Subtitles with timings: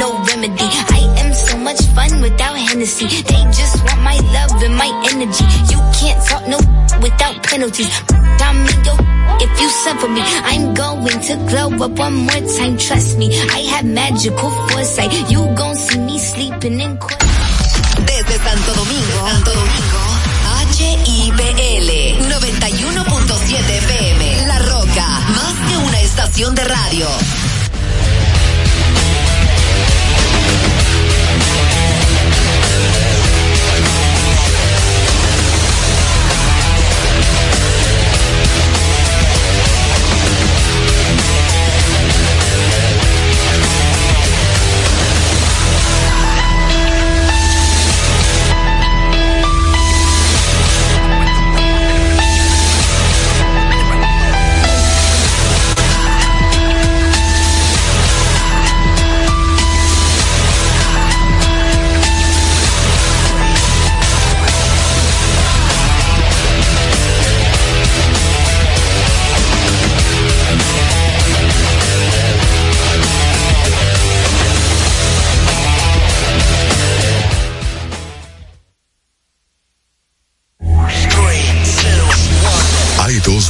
[0.00, 0.68] no remedy.
[0.96, 3.06] I am so much fun without Hennessy.
[3.28, 5.44] They just want my love and my energy.
[5.72, 6.58] You can't talk no
[7.04, 7.92] without penalties.
[8.86, 8.94] Yo,
[9.44, 12.78] if you suffer me, I'm going to glow up one more time.
[12.78, 13.28] Trust me,
[13.58, 15.12] I have magical foresight.
[15.30, 17.20] You gon' see me sleeping in court.
[18.08, 20.02] Desde Santo Domingo, Santo Domingo,
[20.76, 21.90] HIPL
[22.32, 25.06] 91.7 FM, La Roca,
[25.36, 27.59] más que una estación de radio.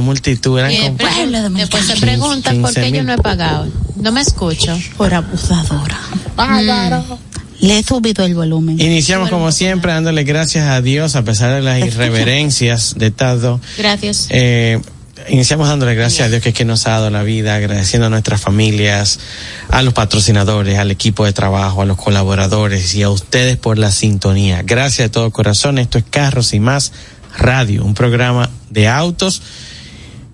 [0.00, 3.66] Multitud, eran de Después se preguntan por qué yo no he pagado.
[3.96, 4.78] No me escucho.
[4.96, 5.98] Por abusadora.
[7.60, 8.80] Le he subido el volumen.
[8.80, 13.60] Iniciamos como siempre dándole gracias a Dios a pesar de las irreverencias de todo.
[13.78, 14.28] Gracias.
[14.30, 14.80] Eh,
[15.28, 18.10] iniciamos dándole gracias a Dios que, es que nos ha dado la vida, agradeciendo a
[18.10, 19.18] nuestras familias,
[19.70, 23.90] a los patrocinadores, al equipo de trabajo, a los colaboradores y a ustedes por la
[23.90, 24.62] sintonía.
[24.62, 25.78] Gracias de todo corazón.
[25.78, 26.92] Esto es Carros y más
[27.38, 29.42] Radio, un programa de autos.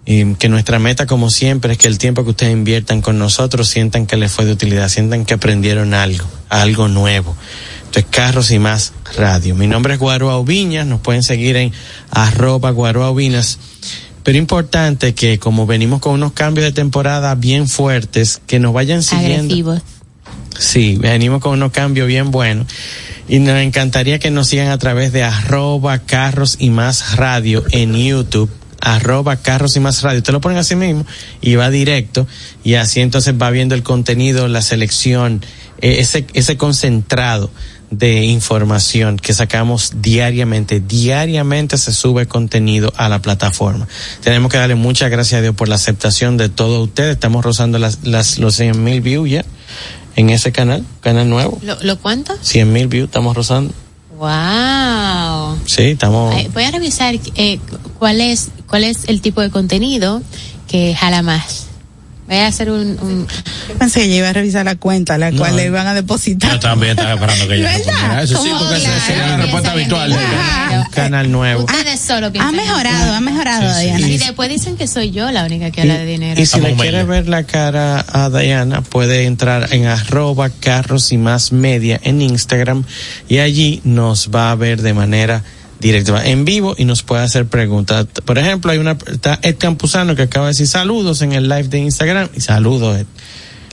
[0.04, 3.68] Y que nuestra meta, como siempre, es que el tiempo que ustedes inviertan con nosotros
[3.68, 7.36] sientan que les fue de utilidad, sientan que aprendieron algo, algo nuevo.
[7.84, 9.54] Esto es Carros y más Radio.
[9.54, 11.72] Mi nombre es Guaroa Oviñas, nos pueden seguir en
[12.10, 13.58] arroba Guaroa Ovinas
[14.22, 19.02] pero importante que como venimos con unos cambios de temporada bien fuertes, que nos vayan
[19.02, 19.54] siguiendo.
[19.54, 19.82] Agresivos.
[20.58, 22.66] Sí, venimos con unos cambios bien buenos.
[23.28, 27.94] Y nos encantaría que nos sigan a través de arroba carros y más radio en
[27.94, 28.50] YouTube
[28.82, 30.22] arroba carros y más radio.
[30.22, 31.06] Te lo ponen así mismo
[31.40, 32.26] y va directo
[32.64, 35.42] y así entonces va viendo el contenido, la selección,
[35.80, 37.50] eh, ese, ese concentrado
[37.90, 40.80] de información que sacamos diariamente.
[40.80, 43.86] Diariamente se sube contenido a la plataforma.
[44.22, 47.12] Tenemos que darle muchas gracias a Dios por la aceptación de todos ustedes.
[47.12, 49.44] Estamos rozando las, las, los 100 mil views ya
[50.16, 51.58] en ese canal, canal nuevo.
[51.62, 52.34] ¿Lo, lo cuánto?
[52.40, 53.72] 100 mil views, estamos rozando.
[54.16, 55.58] Wow.
[55.66, 56.34] Sí, estamos.
[56.52, 57.58] voy a revisar eh,
[57.98, 60.22] cuál es cuál es el tipo de contenido
[60.66, 61.66] que jala más.
[62.26, 63.26] Voy a hacer un, un...
[63.78, 66.52] pensé que iba a revisar la cuenta, la cual le iban a depositar.
[66.52, 68.22] Yo también estaba esperando que ella.
[68.22, 70.10] Eso sí, porque esa sería la respuesta habitual.
[70.12, 71.64] Un canal nuevo.
[71.64, 74.08] Ustedes solo Ha mejorado, ha mejorado, Diana.
[74.08, 76.40] Y después dicen que soy yo la única que habla de dinero.
[76.40, 81.18] Y si le quiere ver la cara a Diana, puede entrar en arroba carros y
[81.18, 82.84] más media en Instagram
[83.28, 85.44] y allí nos va a ver de manera
[85.82, 88.06] directa, en vivo y nos puede hacer preguntas.
[88.24, 91.68] Por ejemplo, hay una, está Ed Campuzano que acaba de decir saludos en el live
[91.68, 93.06] de Instagram y saludos Ed.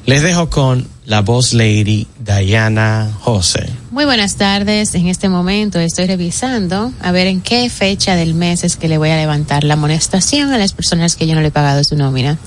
[0.05, 3.69] Les dejo con la voz lady Diana José.
[3.91, 4.95] Muy buenas tardes.
[4.95, 8.97] En este momento estoy revisando a ver en qué fecha del mes es que le
[8.97, 11.95] voy a levantar la amonestación a las personas que yo no le he pagado su
[11.95, 12.39] nómina.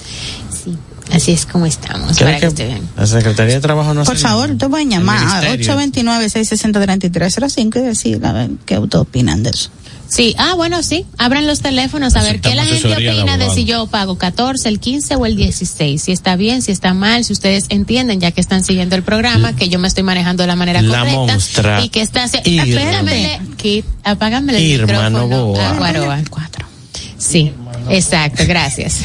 [1.06, 2.18] Sí, así es como estamos.
[2.18, 2.88] Para que, que bien.
[2.96, 8.24] La Secretaría de Trabajo no Por favor, te voy a llamar a 829-660-3305 y decir
[8.24, 9.70] a ver qué ustedes opinan de eso.
[10.12, 11.06] Sí, ah, bueno, sí.
[11.16, 14.68] Abran los teléfonos a ver qué la gente de opina de, si yo pago 14,
[14.68, 16.02] el 15 o el 16.
[16.02, 19.56] Si está bien, si está mal, si ustedes entienden, ya que están siguiendo el programa,
[19.56, 21.18] que yo me estoy manejando de la manera La correcta.
[21.18, 21.82] monstra.
[21.82, 22.24] Y que está.
[22.24, 25.28] Espérame, Kit, apágame el Irma micrófono.
[25.28, 25.70] Novoa.
[25.70, 26.22] a Guaroa.
[27.16, 27.50] Sí,
[27.88, 28.98] exacto, gracias.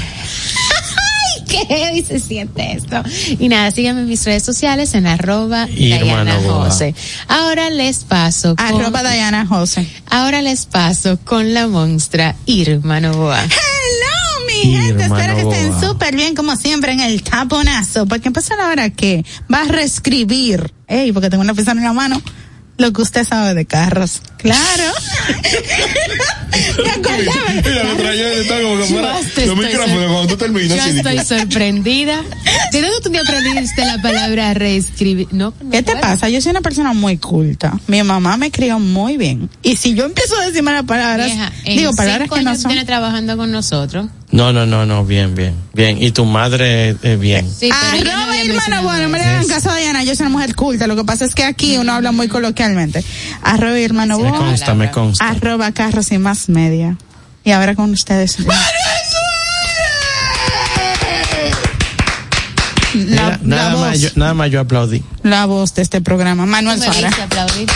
[1.47, 3.01] Qué heavy se siente esto.
[3.39, 6.39] Y nada, síganme en mis redes sociales en arroba Diana.
[6.43, 6.93] José.
[7.27, 9.87] Ahora les paso con, Arroba Diana José.
[10.09, 13.43] ahora les paso con la monstra Irma Novoa.
[13.43, 15.03] Hello, mi gente.
[15.03, 18.05] Espero que estén súper bien, como siempre, en el taponazo.
[18.05, 20.73] Porque empezó la hora que va a reescribir.
[20.87, 22.21] Ey, porque tengo una persona en la mano.
[22.77, 24.21] Lo que usted sabe de carros.
[24.37, 24.83] Claro.
[26.83, 27.53] Me acordaba.
[27.65, 30.27] Mira, lo traía de tal como que fuera Yo hasta los estoy micrófonos sor- cuando
[30.27, 30.77] tú terminas.
[30.77, 32.23] Yo estoy sorprendida.
[32.71, 35.27] ¿De dónde tú te aprendiste la palabra reescribir?
[35.31, 36.01] No, no ¿Qué te puedo.
[36.01, 36.29] pasa?
[36.29, 37.73] Yo soy una persona muy culta.
[37.87, 39.49] Mi mamá me crió muy bien.
[39.63, 42.85] Y si yo empiezo a decirme las palabras, Vieja, digo palabras que no son.
[42.85, 44.07] trabajando con nosotros.
[44.29, 46.01] No, no, no, no, bien, bien, bien.
[46.03, 47.49] Y tu madre, eh, bien.
[47.49, 50.31] Sí, no Arroba hermano, bueno, no me le hagan caso a Diana, yo soy una
[50.37, 53.03] mujer culta, lo que pasa es que aquí uno habla muy coloquialmente.
[53.41, 55.27] Arroba hermano, Me bueno, consta, me consta.
[55.29, 56.97] arroba carros y más media.
[57.45, 58.37] Y ahora con ustedes.
[62.93, 65.03] La, Mira, la nada, voz, más yo, nada más yo aplaudí.
[65.23, 67.05] la voz de este programa, Manuel me Suárez.
[67.05, 67.69] viste aplaudir.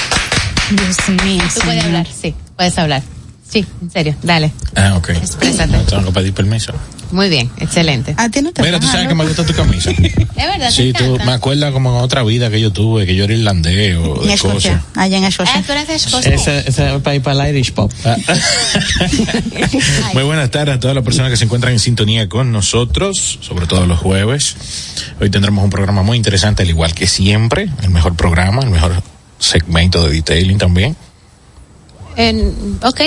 [0.72, 1.44] Dios mío.
[1.54, 3.04] Tú puedes hablar, sí, puedes hablar.
[3.52, 4.52] Sí, en serio, dale.
[4.78, 5.10] Ah, ok.
[5.10, 5.74] Exprésate.
[5.74, 6.72] No tengo que pedir permiso.
[7.12, 8.14] Muy bien, excelente.
[8.18, 9.92] A ti no te Mira, tú sabes que me gusta tu camisa.
[10.42, 13.26] Es verdad, Sí, tú me acuerdas como en otra vida que yo tuve, que yo
[13.26, 14.80] era irlandés o de cosas.
[14.96, 15.62] allá en Ah, Escocia.
[15.68, 16.34] tú eres de Escocia.
[16.34, 17.92] Ese, ese es para ir para el Irish Pop.
[18.06, 18.16] Ah.
[20.14, 23.68] Muy buenas tardes a todas las personas que se encuentran en sintonía con nosotros, sobre
[23.68, 24.56] todo los jueves.
[25.20, 29.04] Hoy tendremos un programa muy interesante, al igual que siempre, el mejor programa, el mejor
[29.40, 30.96] segmento de detailing también.
[32.16, 33.02] En, ok.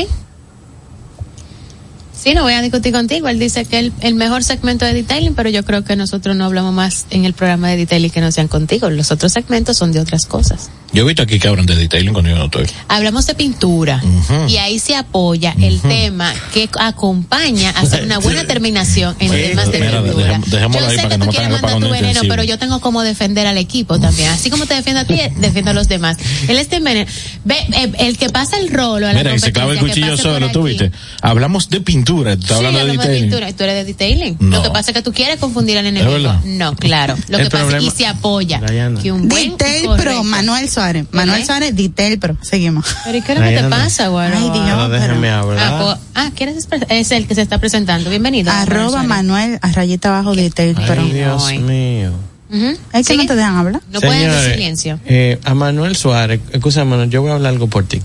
[2.25, 3.29] Sí, no voy a discutir contigo.
[3.29, 6.47] Él dice que el, el mejor segmento de detailing, pero yo creo que nosotros no
[6.47, 8.89] hablamos más en el programa de detailing que no sean contigo.
[8.89, 10.71] Los otros segmentos son de otras cosas.
[10.95, 12.67] Yo he visto aquí que hablan de detailing cuando yo no estoy.
[12.89, 14.01] Hablamos de pintura
[14.49, 19.37] y ahí se apoya el tema que acompaña a hacer una buena terminación en Sí,
[19.49, 20.39] temas de mira, pintura.
[20.47, 22.31] dejemos- yo ahí sé para que que no tú quieres mandar tu veneno, intensivo.
[22.31, 24.31] pero yo tengo como defender al equipo también.
[24.31, 26.17] Así como te defiendo a ti, defiendo a los demás.
[26.49, 27.11] Él está en veneno.
[27.45, 30.17] Ve, eh, el que pasa el rolo a la Mira, y se clava el cuchillo
[30.17, 30.93] solo, ¿tú viste?
[31.23, 33.31] Hablamos de pintura, tú estás Sí, hablando de hablamos de detailing.
[33.31, 33.53] pintura.
[33.57, 34.37] ¿Tú eres de detailing?
[34.39, 34.57] No.
[34.59, 36.41] Lo que pasa es que tú quieres confundir al enemigo.
[36.45, 37.17] No, claro.
[37.29, 38.61] Lo El que pasa es que se apoya.
[38.61, 39.01] Diana.
[39.03, 39.89] Que un buen y Detail.
[39.97, 40.84] Pro, Manuel Suárez.
[41.13, 41.47] Manuel ¿Eh?
[41.47, 42.37] Suárez, Detail Pro.
[42.43, 42.85] Seguimos.
[43.05, 44.37] Pero ¿y qué es lo que te pasa, güero?
[44.37, 44.65] Ay, Dios.
[44.67, 45.83] Pero déjame Ah, hablar.
[45.83, 48.11] pues, ah, ¿quieres expre- es el que se está presentando.
[48.11, 48.51] Bienvenido.
[48.53, 51.03] Arroba Manuel a rayita abajo, Detail Pro.
[51.03, 52.11] Ay, Dios mío.
[52.11, 52.13] Suárez.
[52.51, 52.79] Ujú.
[52.93, 53.83] Es que no te dejan hablar.
[53.91, 55.01] No pueden de silencio.
[55.07, 58.01] eh, a Manuel Suárez, escúchame, Manuel, yo voy a hablar algo por ti.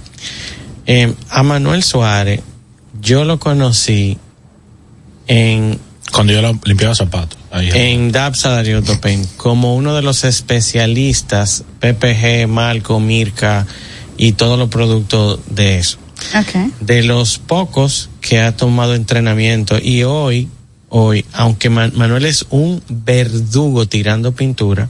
[0.86, 2.42] Eh, a Manuel Suárez,
[3.02, 4.18] yo lo conocí
[5.28, 5.80] en,
[6.12, 7.38] Cuando yo limpiaba zapatos.
[7.76, 13.66] En Dapsa Darío Topen como uno de los especialistas PPG, Malco, Mirka
[14.18, 15.98] y todos los productos de eso.
[16.38, 16.72] Ok.
[16.82, 20.50] de los pocos que ha tomado entrenamiento y hoy,
[20.90, 24.90] hoy, aunque Man- Manuel es un verdugo tirando pintura,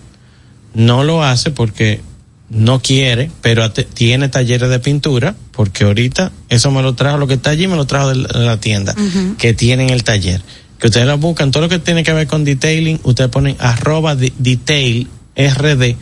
[0.74, 2.02] no lo hace porque
[2.50, 7.36] no quiere, pero tiene talleres de pintura, porque ahorita eso me lo trajo, lo que
[7.36, 8.96] está allí me lo trajo de la, de la tienda,
[9.38, 10.42] que tienen el taller.
[10.80, 14.16] Que ustedes lo buscan, todo lo que tiene que ver con detailing, ustedes ponen arroba
[14.16, 15.96] de- detail, RD,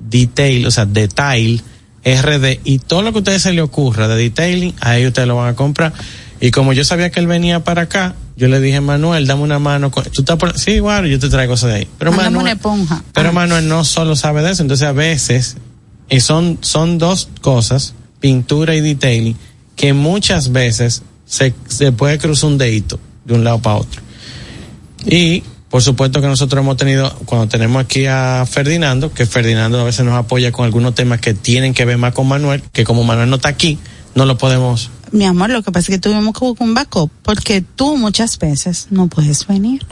[0.00, 1.62] detail, o sea, detail,
[2.04, 5.36] RD, y todo lo que a ustedes se le ocurra de detailing, ahí ustedes lo
[5.36, 5.92] van a comprar.
[6.40, 9.58] Y como yo sabía que él venía para acá, yo le dije, Manuel, dame una
[9.58, 9.90] mano.
[9.90, 10.56] con- ¿Tú estás por...
[10.56, 11.88] Sí, bueno, yo te traigo cosas de ahí.
[11.98, 13.02] Pero Manuel, una esponja.
[13.12, 13.32] pero Ah.
[13.32, 15.56] Manuel no solo sabe de eso, entonces a veces
[16.08, 19.36] y son, son dos cosas, pintura y detailing,
[19.74, 24.00] que muchas veces se, se puede cruzar un dedito de un lado para otro.
[25.06, 29.84] Y por supuesto que nosotros hemos tenido, cuando tenemos aquí a Ferdinando, que Ferdinando a
[29.84, 33.04] veces nos apoya con algunos temas que tienen que ver más con Manuel, que como
[33.04, 33.78] Manuel no está aquí,
[34.14, 34.90] no lo podemos.
[35.12, 38.38] Mi amor, lo que pasa es que tuvimos que buscar un backup porque tú muchas
[38.38, 39.84] veces no puedes venir.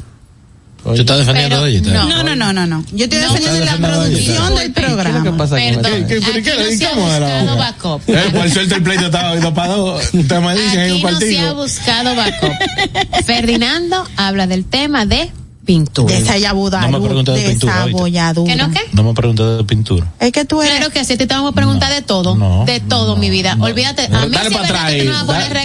[0.94, 1.92] ¿Tú estás defendiendo Pero de ella?
[1.92, 2.08] no.
[2.08, 2.84] No, no, no, no, no.
[2.92, 3.32] Yo estoy No.
[3.32, 5.36] defendiendo la producción del ¿Qué programa.
[5.36, 6.06] pasa con Perdón?
[6.06, 7.26] ¿Qué- qué- qué- no era?
[7.42, 8.02] buscado backup.
[8.08, 9.34] Eh, por suerte el pleito estaba
[9.76, 10.02] dos.
[10.12, 11.54] Ustedes me dicen en un Aquí no se ha partido.
[11.56, 12.52] buscado backup.
[13.24, 15.30] Ferdinando habla del tema de
[15.64, 16.14] pintura.
[16.14, 18.52] Desayabudaru, No me preguntes de pintura, desabolladura.
[18.54, 18.80] ¿Que no qué?
[18.92, 19.14] No me
[19.56, 20.06] de pintura.
[20.20, 20.76] Es que tú eres...
[20.76, 23.56] Claro que sí, te vamos a preguntar de todo, no, de todo, no, mi vida.
[23.56, 23.64] no.
[23.64, 24.90] Olvídate, a mí Dale sí para atrás a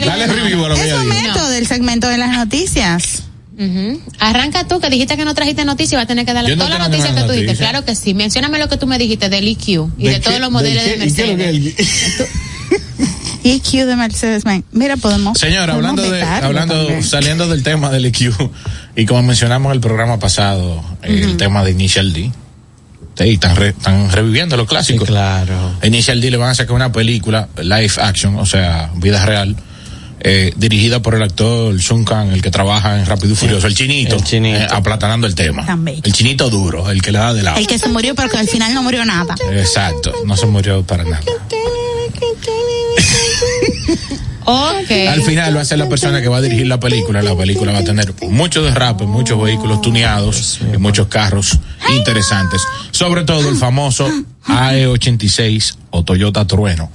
[0.07, 0.41] dale nada.
[0.41, 1.13] review a lo que Es ella dijo.
[1.13, 3.23] momento del segmento de las noticias.
[3.61, 4.01] Ujú.
[4.19, 6.79] Arranca tú, que dijiste que no trajiste noticias, vas a tener que darle no todas
[6.79, 7.55] las noticias que tú dijiste.
[7.57, 8.13] Claro que sí.
[8.13, 9.77] Mencióname lo que tú me dijiste del EQ y
[10.07, 12.31] de, qué- todos los modelos de, qué- y qué es lo que Mercedes.
[13.87, 14.65] de Mercedes-Benz.
[14.71, 15.37] Mira, podemos.
[15.39, 17.03] Señora, podemos hablando de, hablando, también.
[17.03, 18.33] saliendo del tema del EQ,
[18.95, 22.31] y como mencionamos en el programa pasado, el tema de Initial D,
[23.17, 25.07] sí, están, re- están reviviendo los Sí, clásicos.
[25.07, 25.73] claro.
[25.83, 29.55] Initial D le van a sacar una película, live action, o sea, vida real,
[30.23, 33.75] eh, dirigida por el actor Sun Kang, el que trabaja en Rápido y Furioso, el
[33.75, 34.59] chinito, El chinito.
[34.59, 35.65] eh, aplatanando el tema.
[35.85, 37.57] El chinito duro, el que le da de lado.
[37.57, 39.35] El que se murió, pero que al final no murió nada.
[39.51, 41.21] Exacto, no se murió para nada.
[44.45, 47.21] Al final va a ser la persona que va a dirigir la película.
[47.21, 51.59] La película va a tener mucho derrape, muchos vehículos tuneados y muchos carros
[51.95, 52.61] interesantes.
[52.91, 54.09] Sobre todo el famoso
[54.45, 56.91] AE86 o Toyota Trueno,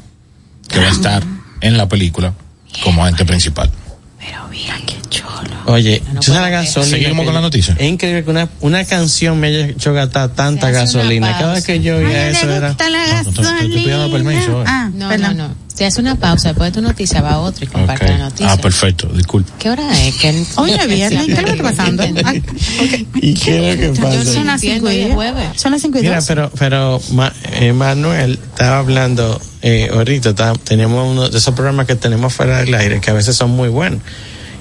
[0.69, 1.23] que va a estar
[1.61, 2.35] en la película
[2.83, 3.71] como agente principal.
[4.19, 5.27] Pero mira qué chulo.
[5.67, 6.65] Oye, No ¿tú sabes la puedo creer.
[6.65, 6.97] gasolina?
[6.99, 7.77] Seguimos con la noticia.
[7.79, 11.37] Es increíble que una, una canción me haya hecho gastar tanta gasolina.
[11.39, 12.69] Cada vez que yo Ay, oía le eso era.
[12.69, 14.65] la No, te- te- te estoy pidiendo permiso, eh.
[14.67, 15.67] Ah, No, no, no.
[15.77, 18.11] Se hace una pausa, después de tu noticia va otro y comparte Ok.
[18.13, 18.51] la noticia.
[18.51, 19.53] Ah, perfecto, disculpe.
[19.59, 20.15] ¿Qué hora es?
[20.17, 22.03] ¿Qué- Oye, viernes, ¿qué le está pasando?
[22.25, 22.33] Ah,
[22.81, 23.07] ok.
[23.21, 24.25] ¿Y qué es lo que pasa?
[24.25, 25.49] Son las cinco entiendo, y jueves.
[25.61, 29.39] Son las cinco y Mira, pero, pero Ma- eh, Manuel estaba hablando
[29.69, 33.15] eh, ahorita, está- tenemos uno de esos programas que tenemos fuera del aire que a
[33.15, 34.01] veces son muy buenos.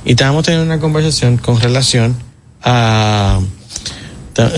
[0.04, 2.16] Y estábamos teniendo una conversación con relación
[2.64, 3.40] a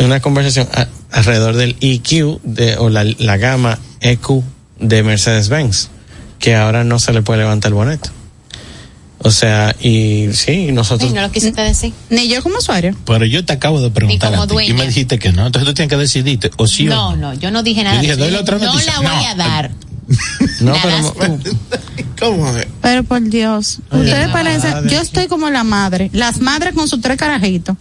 [0.03, 4.41] una conversación a- alrededor del EQ de, o la, la gama EQ
[4.79, 5.89] de Mercedes-Benz,
[6.39, 8.09] que ahora no se le puede levantar el bonete.
[9.19, 11.09] O sea, y sí, nosotros...
[11.09, 11.91] Ay, no lo quisiste decir.
[12.09, 12.95] Ni yo como usuario.
[13.05, 15.47] Pero yo te acabo de preguntar como a ti y me dijiste que no.
[15.47, 17.33] Entonces tú tienes que decidirte o sí o No, no.
[17.33, 17.99] no, yo no dije nada.
[17.99, 18.23] dije, de eso.
[18.23, 18.93] doy la otra no noticia.
[18.93, 19.29] la voy No.
[19.29, 19.71] a dar.
[20.61, 21.39] No, la pero...
[22.19, 22.67] ¿Cómo es?
[22.81, 26.99] Pero por Dios, ustedes la parecen, yo estoy como la madre, las madres con sus
[27.01, 27.75] tres carajitos.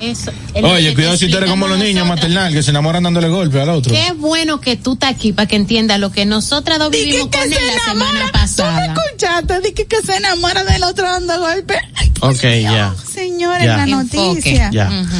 [0.00, 2.30] Eso, Oye, que cuidado si tú eres como los niños nosotras.
[2.30, 3.92] maternal que se enamoran dándole golpe al otro.
[3.92, 7.42] Qué bueno que tú estás aquí para que entiendas lo que nosotras dos vivimos con
[7.42, 8.86] él la semana pasada.
[8.94, 9.60] ¿Tú me escuchaste?
[9.60, 11.78] Dije que se enamora del otro dando golpe.
[12.20, 12.94] Ok, ya.
[13.12, 13.76] Señores, Ya.
[13.76, 14.16] la Enfoque.
[14.28, 14.70] noticia.
[14.72, 14.88] Ya.
[14.88, 15.16] Ujú.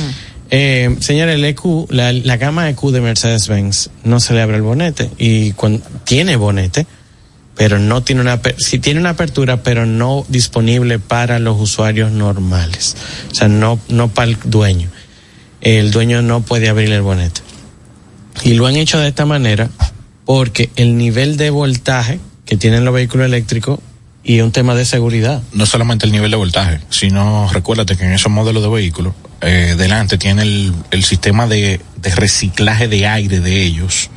[0.56, 4.62] Eh, señores, el EQ, la, la gama EQ de Mercedes-Benz no se le abre el
[4.62, 6.86] bonete y cuando, tiene bonete,
[7.56, 12.94] pero no tiene una, sí tiene una apertura, pero no disponible para los usuarios normales.
[13.32, 14.88] O sea, no, no para el dueño.
[15.60, 17.40] El dueño no puede abrir el bonete.
[18.44, 19.70] Y lo han hecho de esta manera
[20.24, 23.80] porque el nivel de voltaje que tienen los vehículos eléctricos
[24.22, 25.42] y un tema de seguridad.
[25.52, 29.14] no solamente el nivel de voltaje, sino recuérdate que en esos modelos de vehículos,
[29.44, 34.10] eh, delante tiene el, el sistema de, de reciclaje de aire de ellos.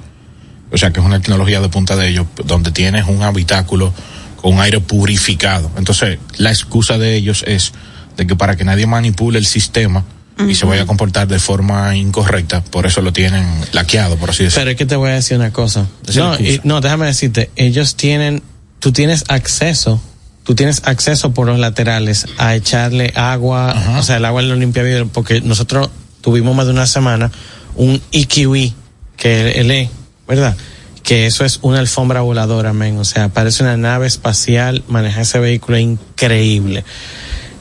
[0.72, 3.94] O sea que es una tecnología de punta de ellos, donde tienes un habitáculo
[4.36, 5.72] con aire purificado.
[5.78, 7.72] Entonces, la excusa de ellos es
[8.18, 10.04] de que para que nadie manipule el sistema
[10.48, 14.44] y se vaya a comportar de forma incorrecta, por eso lo tienen laqueado, por así
[14.44, 14.62] decirlo.
[14.62, 15.88] Pero es que te voy a decir una cosa.
[16.16, 18.44] No, y- no, déjame decirte, ellos tienen,
[18.80, 20.00] tú tienes acceso,
[20.48, 24.00] tú tienes acceso por los laterales a echarle agua, Ajá.
[24.00, 25.90] o sea, el agua lo limpia vidrio, porque nosotros
[26.22, 27.30] tuvimos más de una semana
[27.76, 28.74] un EQE,
[29.18, 29.90] que el E,
[30.26, 30.56] ¿verdad?
[31.04, 35.40] Que eso es una alfombra voladora, men, o sea, parece una nave espacial, manejar ese
[35.40, 36.86] vehículo es increíble,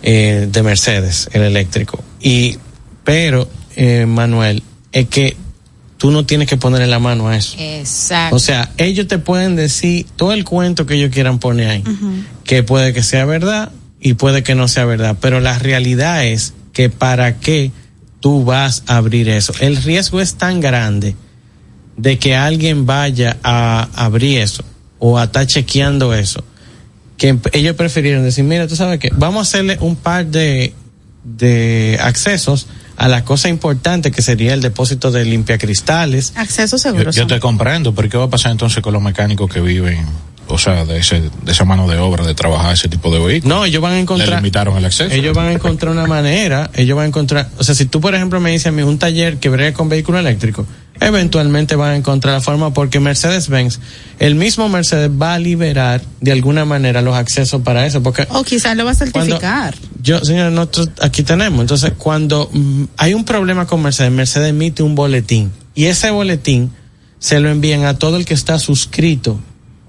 [0.05, 2.05] eh, de Mercedes, el eléctrico.
[2.21, 2.57] Y,
[3.03, 4.63] pero, eh, Manuel,
[4.93, 5.37] es que
[5.99, 7.57] tú no tienes que ponerle la mano a eso.
[7.59, 8.37] Exacto.
[8.37, 11.85] O sea, ellos te pueden decir todo el cuento que ellos quieran poner ahí,
[12.45, 16.55] que puede que sea verdad y puede que no sea verdad, pero la realidad es
[16.73, 17.73] que para qué
[18.21, 19.53] tú vas a abrir eso.
[19.61, 21.17] El riesgo es tan grande
[21.97, 24.65] de que alguien vaya a abrir eso
[24.99, 26.45] o a estar chequeando eso,
[27.17, 30.75] que ellos prefirieron decir, mira, tú sabes que vamos a hacerle un par de,
[31.25, 37.11] de accesos a la cosa importante que sería el depósito de limpiacristales, Acceso Yo, seguro.
[37.11, 40.07] yo te comprendo, pero ¿qué va a pasar entonces con los mecánicos que viven,
[40.49, 43.57] o sea, de, ese, de esa mano de obra de trabajar ese tipo de vehículos?
[43.59, 44.37] No, ellos van a Le encontrar.
[44.37, 45.15] limitaron el acceso.
[45.15, 48.15] Ellos van a encontrar una manera, ellos van a encontrar, o sea, si tú por
[48.15, 50.67] ejemplo me dices a mí un taller que brega con vehículo eléctrico,
[51.01, 53.81] eventualmente van a encontrar la forma porque Mercedes-Benz,
[54.19, 58.43] el mismo Mercedes va a liberar de alguna manera los accesos para eso, porque O
[58.45, 59.75] quizás lo va a certificar.
[60.03, 64.83] yo, señor, nosotros aquí tenemos, entonces cuando mm, hay un problema con Mercedes, Mercedes emite
[64.83, 66.71] un boletín y ese boletín
[67.19, 69.39] se lo envían a todo el que está suscrito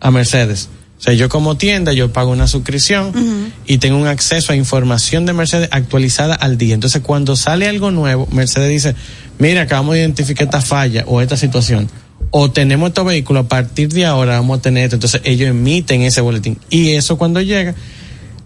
[0.07, 0.69] a Mercedes.
[0.97, 5.27] O sea, yo como tienda, yo pago una suscripción y tengo un acceso a información
[5.27, 6.73] de Mercedes actualizada al día.
[6.73, 8.95] Entonces, cuando sale algo nuevo, Mercedes dice,
[9.37, 11.87] mira, acabamos de identificar esta falla o esta situación.
[12.31, 14.95] O tenemos estos vehículos, a partir de ahora vamos a tener esto.
[14.95, 16.57] Entonces, ellos emiten ese boletín.
[16.71, 17.75] Y eso cuando llega,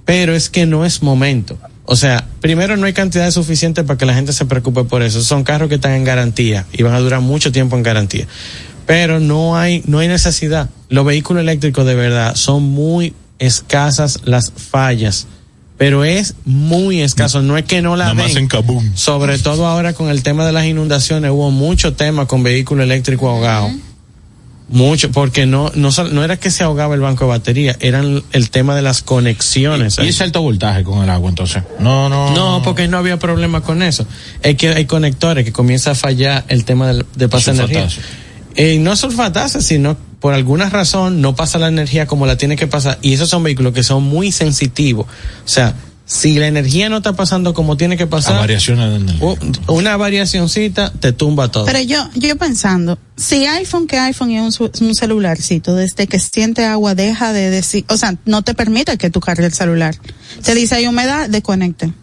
[0.03, 1.58] pero es que no es momento.
[1.86, 5.22] O sea, primero no hay cantidad suficiente para que la gente se preocupe por eso.
[5.22, 8.27] Son carros que están en garantía y van a durar mucho tiempo en garantía.
[8.86, 10.70] Pero no hay, no hay necesidad.
[10.90, 15.28] Los vehículos eléctricos de verdad son muy escasas las fallas,
[15.78, 17.42] pero es muy escaso.
[17.42, 18.92] No es que no la Nada más en Kabum.
[18.96, 23.30] Sobre todo ahora con el tema de las inundaciones, hubo mucho tema con vehículo eléctrico
[23.30, 23.72] ahogado.
[24.72, 28.50] Mucho, porque no, no, no era que se ahogaba el banco de batería, eran el
[28.52, 30.00] tema de las conexiones.
[30.00, 31.64] Y ese alto voltaje con el agua, entonces.
[31.80, 32.34] No, no.
[32.34, 34.06] No, porque no había problema con eso.
[34.42, 37.90] Es que hay conectores que comienza a fallar el tema del, de pase de energía.
[38.55, 42.67] Eh, no sulfatasa, sino por alguna razón no pasa la energía como la tiene que
[42.67, 43.00] pasar.
[43.01, 45.05] Y esos son vehículos que son muy sensitivos.
[45.46, 45.74] O sea,
[46.05, 49.25] si la energía no está pasando como tiene que pasar, variaciones de energía.
[49.25, 49.38] u-
[49.74, 51.65] una variacioncita te tumba todo.
[51.65, 56.96] Pero yo, yo pensando, si iPhone que iPhone es un celularcito, desde que siente agua
[56.96, 59.96] deja de decir, o sea, no te permite que tú cargues el celular.
[60.43, 61.93] Te dice hay humedad, desconecte.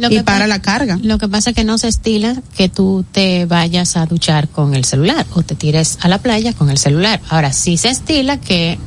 [0.00, 0.98] Lo y que para pa- la carga.
[1.02, 4.74] Lo que pasa es que no se estila que tú te vayas a duchar con
[4.74, 7.20] el celular o te tires a la playa con el celular.
[7.28, 8.78] Ahora sí se estila que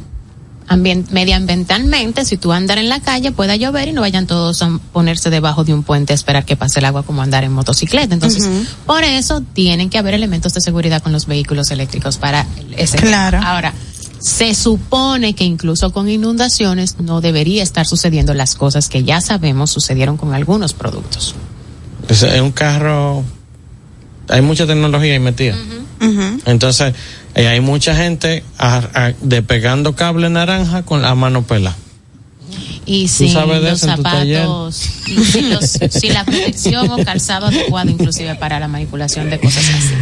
[0.67, 4.79] ambien- medioambientalmente, si tú andar en la calle, pueda llover y no vayan todos a
[4.91, 8.13] ponerse debajo de un puente a esperar que pase el agua como andar en motocicleta.
[8.13, 8.47] Entonces,
[8.85, 12.45] por eso tienen que haber elementos de seguridad con los vehículos eléctricos para
[12.77, 12.97] ese.
[12.97, 13.39] Claro.
[13.43, 13.73] Ahora,
[14.23, 19.69] se supone que incluso con inundaciones no debería estar sucediendo las cosas que ya sabemos
[19.71, 21.35] sucedieron con algunos productos.
[22.07, 23.21] Es, es un carro,
[24.29, 25.57] hay mucha tecnología ahí metida.
[26.45, 26.93] Entonces,
[27.35, 31.75] eh, hay mucha gente a- a- despegando cable naranja con la mano pela.
[32.85, 33.07] Y
[33.61, 33.79] de los
[34.39, 39.39] zapatos, y sin, los- sin la protección o calzado adecuado inclusive para la manipulación de
[39.39, 39.93] cosas así.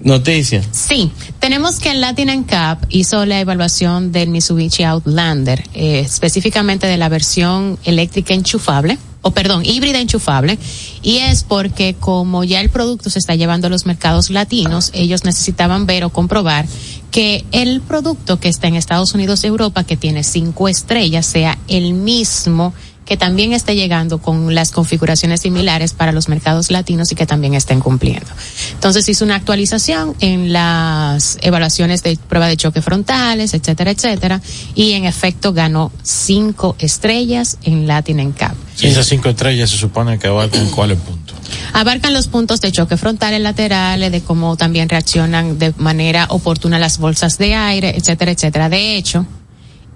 [0.00, 0.66] Noticias.
[0.70, 6.96] Sí, tenemos que el Latin Cup hizo la evaluación del Mitsubishi Outlander, eh, específicamente de
[6.96, 10.56] la versión eléctrica enchufable, o perdón, híbrida enchufable,
[11.02, 15.24] y es porque como ya el producto se está llevando a los mercados latinos, ellos
[15.24, 16.66] necesitaban ver o comprobar
[17.10, 21.58] que el producto que está en Estados Unidos y Europa, que tiene cinco estrellas, sea
[21.66, 22.72] el mismo
[23.08, 27.54] que también esté llegando con las configuraciones similares para los mercados latinos y que también
[27.54, 28.26] estén cumpliendo.
[28.74, 34.42] Entonces hizo una actualización en las evaluaciones de prueba de choque frontales, etcétera, etcétera,
[34.74, 38.54] y en efecto ganó cinco estrellas en Latin NCAP.
[38.82, 41.32] Y esas cinco estrellas se supone que abarcan cuál es el punto.
[41.72, 46.98] Abarcan los puntos de choque frontales, laterales, de cómo también reaccionan de manera oportuna las
[46.98, 48.68] bolsas de aire, etcétera, etcétera.
[48.68, 49.24] De hecho,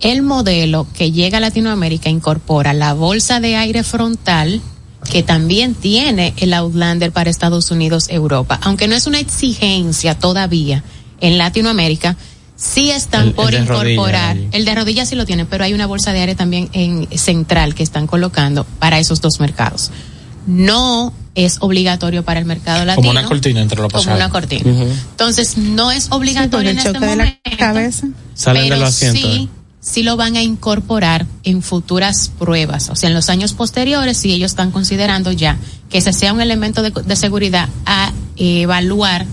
[0.02, 4.60] el modelo que llega a Latinoamérica incorpora la bolsa de aire frontal
[5.10, 8.60] que también tiene el Outlander para Estados Unidos, Europa.
[8.62, 10.84] Aunque no es una exigencia todavía
[11.20, 12.16] en Latinoamérica,
[12.56, 14.36] sí están El- por el de rodilla, incorporar.
[14.52, 17.74] el de rodillas sí lo tienen, pero hay una bolsa de aire también en central
[17.74, 19.90] que están colocando para esos dos mercados.
[20.46, 22.96] No es obligatorio para el mercado latino.
[23.08, 24.18] Como una cortina entre los Como pasajeros.
[24.26, 24.70] una cortina.
[25.10, 27.56] Entonces, no es Sí, obligatorio el en este choque de la momento.
[27.58, 28.06] cabeza.
[28.34, 29.22] Salen de pero los asientos.
[29.22, 29.48] Sí,
[29.92, 32.88] sí lo van a incorporar en futuras pruebas.
[32.88, 35.58] O sea, en los años posteriores, si ellos están considerando ya
[35.90, 39.26] que ese sea un elemento de, de seguridad a evaluar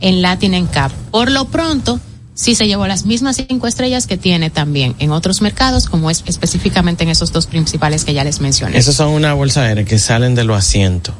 [0.00, 0.92] en Latin NCAP.
[1.10, 1.98] Por lo pronto,
[2.34, 6.22] sí se llevó las mismas cinco estrellas que tiene también en otros mercados, como es
[6.26, 8.76] específicamente en esos dos principales que ya les mencioné.
[8.76, 11.14] Esos son una bolsa aérea que salen de los asientos.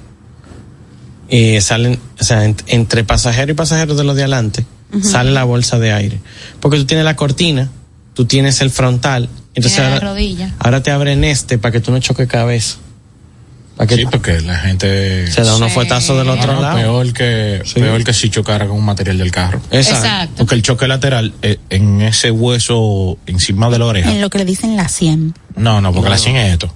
[1.28, 4.66] Y salen, o sea, ent- entre pasajero y pasajero de los de adelante,
[5.02, 6.20] sale la bolsa de aire.
[6.60, 7.70] Porque tú tienes la cortina,
[8.14, 10.54] tú tienes el frontal, entonces ahora, rodilla.
[10.58, 12.76] ahora te abren este para que tú no choques cabeza.
[13.76, 15.26] Para que Sí, porque la gente.
[15.26, 15.74] se da unos Sí.
[15.74, 16.76] fuetazos del otro no, lado.
[16.76, 17.74] peor que Sí.
[17.80, 19.60] peor que si chocara con un material del carro.
[19.72, 19.98] Exacto.
[20.06, 20.34] Exacto.
[20.38, 24.12] Porque el choque lateral eh, en ese hueso encima de la oreja.
[24.12, 25.34] En lo que le dicen la 100.
[25.56, 26.74] No, no, porque la 100 es esto.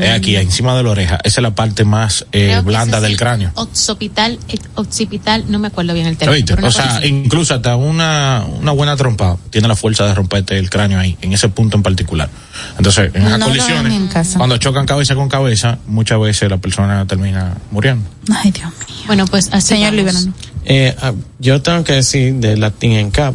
[0.00, 1.18] Es aquí, encima de la oreja.
[1.24, 3.52] Esa es la parte más eh, blanda del cráneo.
[3.54, 4.38] Occipital,
[4.74, 6.66] occipital, no me acuerdo bien el término.
[6.66, 7.06] O sea, así.
[7.08, 11.32] incluso hasta una, una buena trompa tiene la fuerza de romperte el cráneo ahí, en
[11.32, 12.28] ese punto en particular.
[12.76, 17.06] Entonces, en esas No colisiones, en cuando chocan cabeza con cabeza, muchas veces la persona
[17.06, 18.08] termina muriendo.
[18.30, 18.96] Ay, Dios mío.
[19.06, 19.94] Bueno, pues así Señor.
[19.94, 20.18] Líbano.
[20.66, 23.34] Eh, ah, yo tengo que decir de Latin en Cap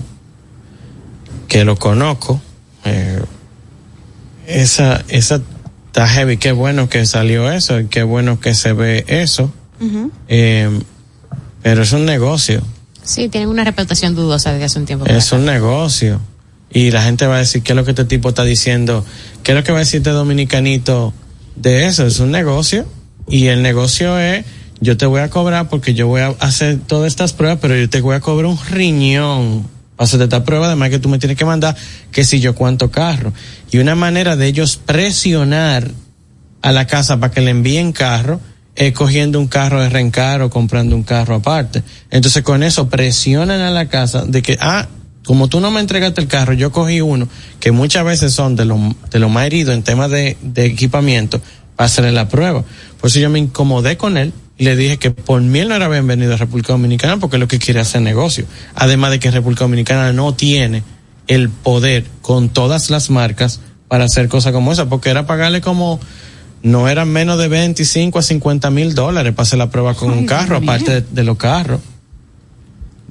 [1.47, 2.39] que lo conozco.
[2.85, 3.19] eh,
[4.47, 5.41] esa, esa
[5.87, 6.37] está heavy.
[6.37, 9.53] Qué bueno que salió eso y qué bueno que se ve eso.
[10.27, 10.69] Eh,
[11.61, 12.61] pero es un negocio.
[13.03, 15.05] Sí, tienen una reputación dudosa desde hace un tiempo.
[15.05, 16.21] Es un negocio.
[16.71, 19.05] Y la gente va a decir, ¿qué es lo que este tipo está diciendo?
[19.43, 21.13] ¿Qué es lo que va a decir este dominicanito
[21.55, 22.07] de eso?
[22.07, 22.85] Es un negocio.
[23.27, 24.45] Y el negocio es,
[24.79, 27.89] yo te voy a cobrar porque yo voy a hacer todas estas pruebas, pero yo
[27.89, 31.45] te voy a cobrar un riñón hacerte esta prueba, además que tú me tienes que
[31.45, 31.75] mandar
[32.11, 33.33] que si yo cuánto carro.
[33.71, 35.89] Y una manera de ellos presionar
[36.61, 38.39] a la casa para que le envíen carro
[38.75, 41.83] es cogiendo un carro de rencar o comprando un carro aparte.
[42.09, 44.87] Entonces con eso presionan a la casa de que, ah,
[45.25, 47.27] como tú no me entregaste el carro, yo cogí uno
[47.59, 48.79] que muchas veces son de los
[49.11, 51.39] de lo más heridos en temas de, de equipamiento
[51.75, 52.63] para hacerle la prueba.
[52.99, 55.87] Por eso yo me incomodé con él le dije que por mí él no era
[55.87, 58.45] bienvenido a República Dominicana porque es lo que quiere hacer negocio.
[58.75, 60.83] Además de que República Dominicana no tiene
[61.27, 65.99] el poder con todas las marcas para hacer cosas como esa, porque era pagarle como
[66.61, 70.19] no eran menos de 25 a 50 mil dólares para hacer la prueba con Ay,
[70.19, 71.81] un carro, aparte de, de los carros.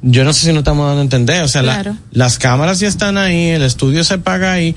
[0.05, 1.75] Yo no sé si nos estamos dando a entender, o sea, la-
[2.11, 4.75] las cámaras ya están ahí, el estudio se paga ahí,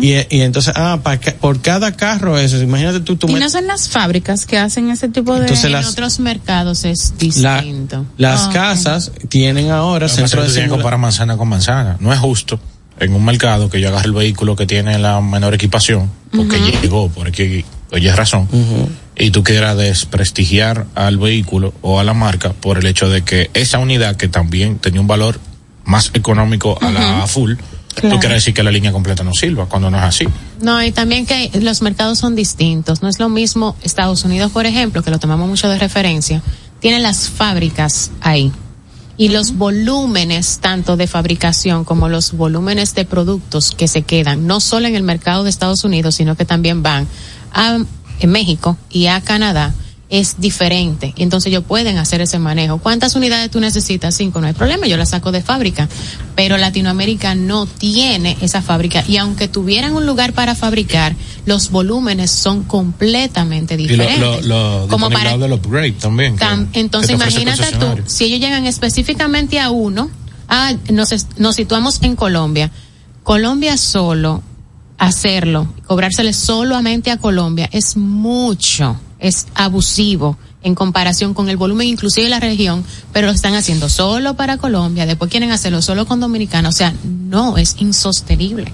[0.00, 3.50] y, y entonces, ah, pa por cada carro eso, imagínate tú, tú Y met- no
[3.50, 5.42] son las fábricas que hacen ese tipo de...
[5.42, 8.06] Entonces, En las- otros mercados es la- distinto.
[8.16, 11.98] las Ah, casas tienen ahora es centro de que comparar manzana con manzana.
[12.00, 12.58] No es justo
[12.98, 17.10] en un mercado que yo agarre el vehículo que tiene la menor equipación, porque llegó
[17.10, 18.48] por aquí, oye razón,
[19.16, 23.50] y tú quieras desprestigiar al vehículo o a la marca por el hecho de que
[23.54, 25.38] esa unidad que también tenía un valor
[25.84, 27.54] más económico a la full,
[27.94, 28.14] Claro.
[28.16, 30.26] tú quieres decir que la línea completa no sirva, cuando no es así.
[30.62, 33.02] No, y también que los mercados son distintos.
[33.02, 36.40] No es lo mismo Estados Unidos, por ejemplo, que lo tomamos mucho de referencia,
[36.80, 38.50] tiene las fábricas ahí.
[39.18, 44.60] Y los volúmenes, tanto de fabricación como los volúmenes de productos que se quedan, no
[44.60, 47.06] solo en el mercado de Estados Unidos, sino que también van
[47.52, 47.78] a
[48.26, 49.74] en México y a Canadá,
[50.10, 51.14] es diferente.
[51.16, 52.76] Entonces ellos pueden hacer ese manejo.
[52.76, 54.14] ¿Cuántas unidades tú necesitas?
[54.14, 55.88] Cinco, no hay problema, yo las saco de fábrica.
[56.36, 59.02] Pero Latinoamérica no tiene esa fábrica.
[59.08, 61.14] Y aunque tuvieran un lugar para fabricar,
[61.46, 64.44] los volúmenes son completamente Y lo, diferentes.
[64.46, 66.36] lo, lo Como para del upgrade también.
[66.36, 70.10] que- Tam- que entonces imagínate tú, si ellos llegan específicamente a uno,
[70.46, 71.08] ah, nos,
[71.38, 72.70] nos situamos en Colombia.
[73.22, 74.42] Colombia solo,
[75.02, 82.24] hacerlo, cobrársele solamente a Colombia es mucho, es abusivo en comparación con el volumen inclusive
[82.24, 86.20] de la región, pero lo están haciendo solo para Colombia, después quieren hacerlo solo con
[86.20, 88.72] Dominicana, o sea, no, es insostenible.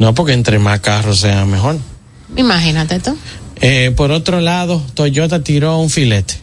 [0.00, 1.78] No, porque entre más carros sea mejor.
[2.36, 3.16] Imagínate tú.
[3.60, 6.34] Eh, por otro lado, Toyota tiró un filete.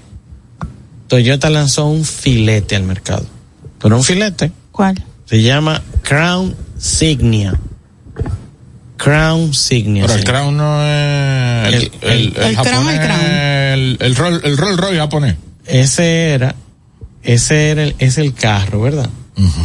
[1.08, 3.26] Toyota lanzó un filete al mercado.
[3.82, 5.04] Pero un filete ¿Cuál?
[5.26, 7.60] se llama Crown Signia.
[9.04, 10.04] Crown Signia.
[10.06, 10.24] Pero el.
[10.24, 13.22] Crown no es el, El- el, el, el Crown, japonés, el Crown.
[13.26, 15.36] el, el, Roll- el Rolls Royce japonés.
[15.66, 16.56] Ese era,
[17.24, 19.10] ese era el, es el carro, ¿verdad?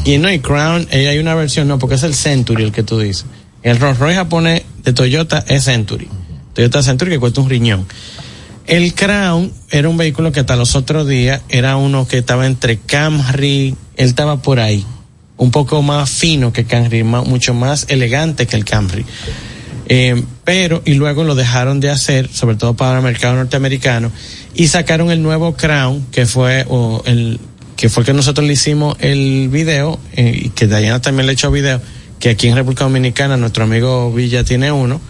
[0.04, 2.82] Y no, y Crown, eh, hay una versión, no, porque es el Century el que
[2.82, 3.26] tú dices.
[3.62, 6.08] El Rolls Royce japonés de Toyota es Century.
[6.54, 7.86] Toyota Century que cuesta un riñón.
[8.66, 12.78] El Crown era un vehículo que hasta los otros días era uno que estaba entre
[12.78, 14.84] Camry, él estaba por ahí,
[15.36, 19.04] un poco más fino que Camry, mucho más elegante que el Camry.
[19.88, 24.10] Eh, pero, y luego lo dejaron de hacer, sobre todo para el mercado norteamericano,
[24.54, 26.66] y sacaron el nuevo Crown, que fue
[27.04, 27.38] el
[27.76, 31.34] que fue el que nosotros le hicimos el video, eh, y que Dayana también le
[31.34, 31.80] echó video,
[32.18, 35.00] que aquí en República Dominicana nuestro amigo Villa tiene uno,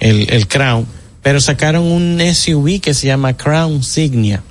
[0.00, 0.86] el, el Crown,
[1.22, 4.42] pero sacaron un SUV que se llama Crown Signia,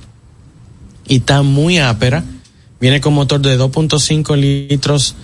[1.08, 2.24] y está muy ápera,
[2.80, 4.36] viene con motor de 2.5
[4.70, 5.16] litros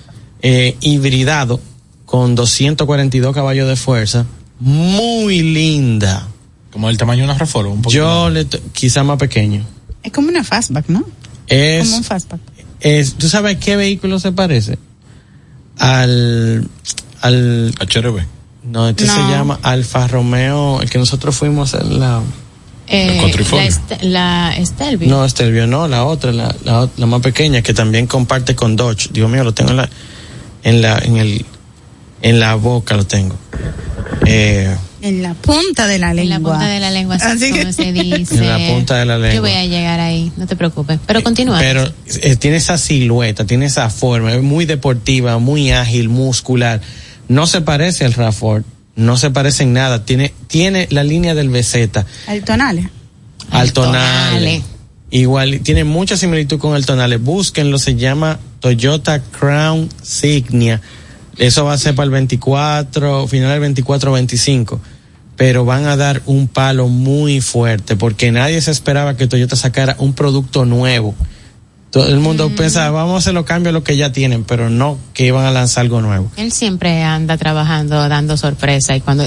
[0.42, 1.60] eh, hibridado,
[2.06, 4.26] con 242 caballos de fuerza,
[4.60, 6.28] muy linda.
[6.72, 7.72] Como el tamaño de una reforma.
[7.72, 8.34] Un poquito Yo más.
[8.34, 9.64] le t- quizá más pequeño.
[10.02, 11.04] Es como una fastback, ¿no?
[11.48, 12.40] Es, Como un fastback.
[12.80, 14.78] es, ¿tú sabes qué vehículo se parece?
[15.78, 16.68] Al,
[17.22, 18.22] al, HRB.
[18.66, 19.14] no, este No.
[19.14, 22.22] se llama Alfa Romeo, el que nosotros fuimos a la,
[22.96, 25.10] Eh, la, este- la Stelvio.
[25.10, 29.10] no, Stelvio, no, la otra, la, la, la más pequeña, que también comparte con Dodge.
[29.12, 29.90] Dios mío, lo tengo en la,
[30.64, 31.46] en la, en el,
[32.22, 33.36] en la boca lo tengo.
[34.26, 36.54] Eh, En la punta de la En lengua.
[36.54, 38.36] la punta de la lengua, así Así como que- se dice.
[38.38, 39.34] En la punta de la lengua.
[39.36, 41.00] Yo voy a llegar ahí, no te preocupes.
[41.06, 41.60] Pero continúa.
[41.60, 41.84] Pero
[42.22, 46.80] eh, tiene esa silueta, tiene esa forma, es muy deportiva, muy ágil, muscular.
[47.28, 48.64] No se parece al Rafford,
[48.96, 50.06] no se parece en nada.
[50.06, 52.28] Tiene, tiene la línea del BZ, Altonales.
[52.28, 52.90] Altonale.
[53.52, 54.64] Altonale.
[55.14, 57.18] Igual, tiene mucha similitud con Altonale.
[57.18, 60.82] Búsquenlo, se llama Toyota Crown Signia.
[61.38, 64.80] Eso va a ser para el 24, final del 24-25.
[65.36, 69.96] Pero van a dar un palo muy fuerte porque nadie se esperaba que Toyota sacara
[70.00, 71.14] un producto nuevo.
[71.94, 74.68] Todo el mundo pensaba, vamos a hacer los cambios a lo que ya tienen, pero
[74.68, 76.32] no que iban a lanzar algo nuevo.
[76.38, 79.24] Él siempre anda trabajando, dando sorpresa y cuando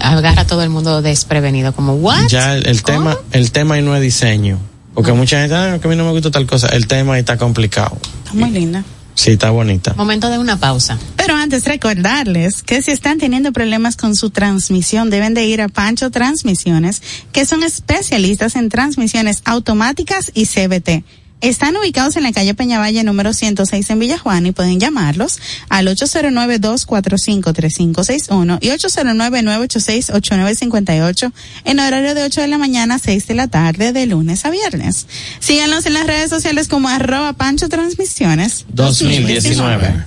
[0.00, 2.26] agarra a todo el mundo desprevenido, como, ¿what?
[2.26, 4.58] Ya el, tema, el tema ahí no es diseño.
[4.94, 6.66] Porque mucha gente, ah, que a mí no me gusta tal cosa.
[6.70, 7.96] El tema ahí está complicado.
[8.24, 8.82] Está muy linda.
[9.14, 9.94] Sí, está bonita.
[9.94, 10.98] Momento de una pausa.
[11.16, 15.68] Pero antes recordarles que si están teniendo problemas con su transmisión, deben de ir a
[15.68, 17.00] Pancho Transmisiones,
[17.30, 21.04] que son especialistas en transmisiones automáticas y CBT.
[21.40, 25.86] Están ubicados en la calle Peñavalle número 106 en Villa Juana y pueden llamarlos al
[25.88, 31.32] 809-245-3561 y 809-986-8958
[31.64, 34.50] en horario de 8 de la mañana a 6 de la tarde de lunes a
[34.50, 35.06] viernes.
[35.38, 40.04] Síganos en las redes sociales como arroba Pancho Transmisiones 2019.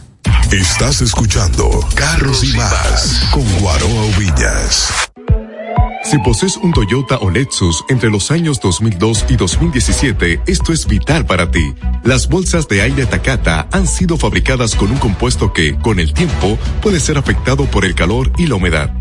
[0.52, 4.90] Estás escuchando Carros y más con Guaroa Villas.
[6.04, 11.26] Si posees un Toyota o Lexus entre los años 2002 y 2017, esto es vital
[11.26, 11.74] para ti.
[12.04, 16.58] Las bolsas de aire Takata han sido fabricadas con un compuesto que, con el tiempo,
[16.82, 19.01] puede ser afectado por el calor y la humedad.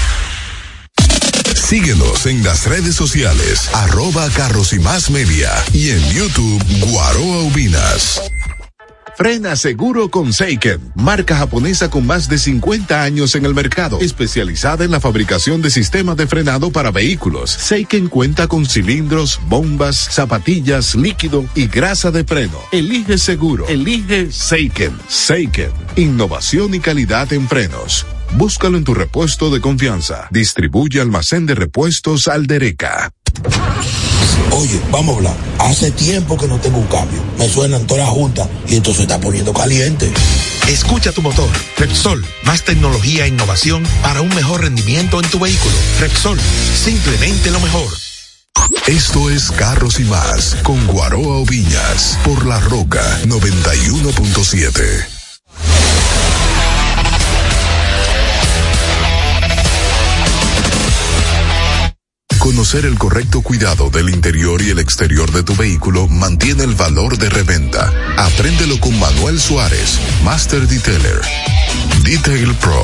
[1.55, 8.21] Síguenos en las redes sociales, arroba carros y más media y en YouTube Guaroa Ubinas.
[9.17, 14.85] Frena seguro con Seiken, marca japonesa con más de 50 años en el mercado, especializada
[14.85, 17.51] en la fabricación de sistemas de frenado para vehículos.
[17.51, 22.57] Seiken cuenta con cilindros, bombas, zapatillas, líquido y grasa de freno.
[22.71, 24.97] Elige seguro, elige Seiken.
[25.07, 28.05] Seiken, innovación y calidad en frenos.
[28.33, 30.27] Búscalo en tu repuesto de confianza.
[30.31, 33.11] Distribuye almacén de repuestos Aldereca.
[34.51, 35.35] Oye, vamos a hablar.
[35.59, 37.21] Hace tiempo que no tengo un cambio.
[37.37, 40.11] Me suenan todas las juntas y esto se está poniendo caliente.
[40.67, 41.49] Escucha tu motor.
[41.77, 45.75] Repsol, más tecnología e innovación para un mejor rendimiento en tu vehículo.
[45.99, 46.39] Repsol,
[46.75, 47.89] simplemente lo mejor.
[48.87, 55.20] Esto es Carros y más con Guaroa Oviñas por La Roca 91.7.
[62.41, 67.19] Conocer el correcto cuidado del interior y el exterior de tu vehículo mantiene el valor
[67.19, 67.93] de reventa.
[68.17, 71.21] Apréndelo con Manuel Suárez, Master Detailer.
[72.03, 72.81] Detail Pro.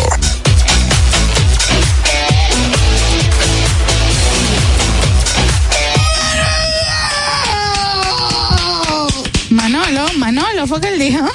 [9.50, 11.28] Manolo, Manolo, fue que él dijo.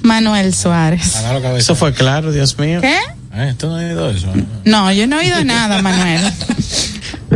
[0.00, 1.16] Manuel Suárez.
[1.58, 2.80] Eso fue claro, Dios mío.
[2.80, 2.96] ¿Qué?
[3.34, 4.32] Eh, ¿Tú no has oído eso?
[4.64, 6.22] No, yo no he oído nada, Manuel.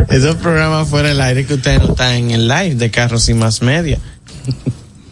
[0.09, 3.33] Esos programas fuera del aire que ustedes no están en el live de Carros y
[3.33, 3.99] Más Media.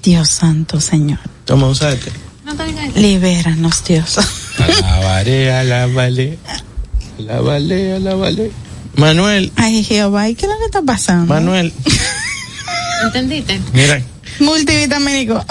[0.02, 1.20] Dios santo, Señor.
[1.46, 2.12] Toma, usate.
[2.96, 4.20] Libéranos, Dios.
[4.60, 6.38] Alabaré, alabaré.
[7.20, 8.52] Alabaré, alabaré.
[8.96, 9.52] Manuel.
[9.56, 11.34] Ay, Jehová, ¿y qué es lo que está pasando?
[11.34, 11.74] Manuel.
[13.06, 13.60] ¿Entendiste?
[13.74, 14.02] Mira,
[14.40, 15.44] Multivitamínico.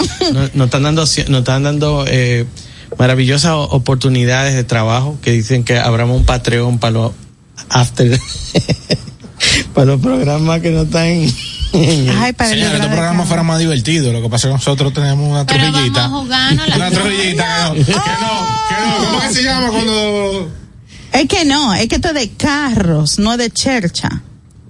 [0.53, 2.45] nos, están dando, nos están dando eh,
[2.97, 7.11] maravillosas oportunidades de trabajo que dicen que abramos un Patreon para los
[7.69, 8.19] after,
[9.73, 11.25] para los programas que no están.
[11.73, 14.13] Ay, para el Señor, este programa fuera más divertido.
[14.13, 16.07] Lo que pasa es que nosotros tenemos una Pero trujillita.
[16.09, 17.73] Una trujillita.
[17.73, 17.97] Que no, que no,
[18.69, 19.05] que no.
[19.05, 20.51] ¿Cómo que se llama cuando.?
[21.13, 24.09] Es que no, es que esto es de carros, no de chercha.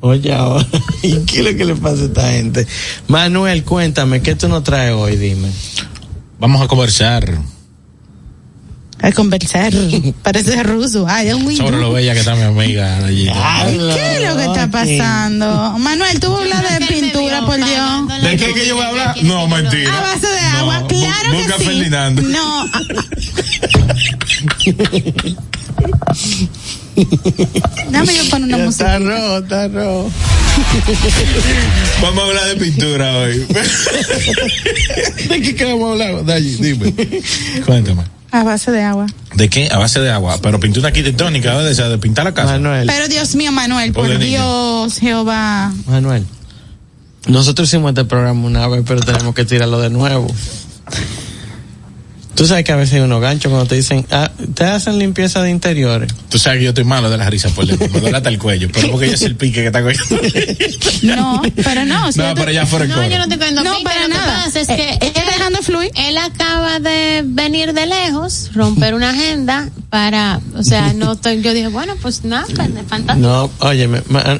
[0.02, 0.68] Oye, ahora,
[1.02, 2.68] ¿y qué es lo que le pasa a esta gente?
[3.08, 5.16] Manuel, cuéntame, ¿qué tú nos traes hoy?
[5.16, 5.50] Dime.
[6.40, 7.38] Vamos a conversar
[9.04, 9.72] A conversar.
[10.24, 11.06] Parece ruso.
[11.08, 13.00] Ay, es muy sobre lo bella que está mi amiga.
[13.02, 13.66] Nayita.
[13.94, 15.78] ¿Qué es lo que está pasando?
[15.78, 18.22] Manuel, tú hablas de pintura, por Dios.
[18.24, 19.16] ¿De qué que yo voy a hablar?
[19.24, 19.98] No, mentira.
[19.98, 21.66] A base de No, agua, bu- claro busca que sí.
[21.70, 22.22] Ferdinando.
[22.22, 22.66] No.
[27.92, 28.98] Dame yo poner una Ya música.
[28.98, 30.12] Está rojo, está rojo.
[32.02, 33.46] Vamos a hablar de pintura hoy.
[35.30, 36.24] ¿De qué que vamos a hablar?
[36.26, 36.94] De allí, dime.
[37.66, 38.04] Cuéntame.
[38.34, 39.06] A base de agua.
[39.36, 39.70] ¿De qué?
[39.72, 40.40] A base de agua.
[40.42, 41.72] Pero pintura arquitectónica, ¿verdad?
[41.72, 42.54] O sea, de pintar la casa.
[42.54, 42.88] Manuel.
[42.88, 44.18] Pero Dios mío, Manuel, por.
[44.18, 45.72] Dios, Jehová.
[45.86, 46.26] Manuel.
[47.28, 50.26] Nosotros hicimos este programa una vez, pero tenemos que tirarlo de nuevo.
[52.36, 55.42] Tú sabes que a veces hay unos ganchos cuando te dicen, ah, te hacen limpieza
[55.44, 56.12] de interiores.
[56.30, 58.40] Tú sabes que yo estoy malo de las risas por dentro, me duele hasta el
[58.40, 60.18] cuello, pero porque yo es el pique que está cogiendo.
[61.04, 62.12] No, pero no.
[62.12, 63.08] si No, pero ya fuera el No, coro.
[63.10, 63.62] yo no te cuento.
[63.64, 64.44] No, pica, para lo que nada.
[64.46, 65.92] pasa es Eh, que eh, él, dejando fluir.
[65.96, 71.54] él acaba de venir de lejos, romper una agenda para, o sea, no estoy, yo
[71.54, 73.16] dije, bueno, pues nada, pues, fantástico.
[73.28, 73.88] No, oye,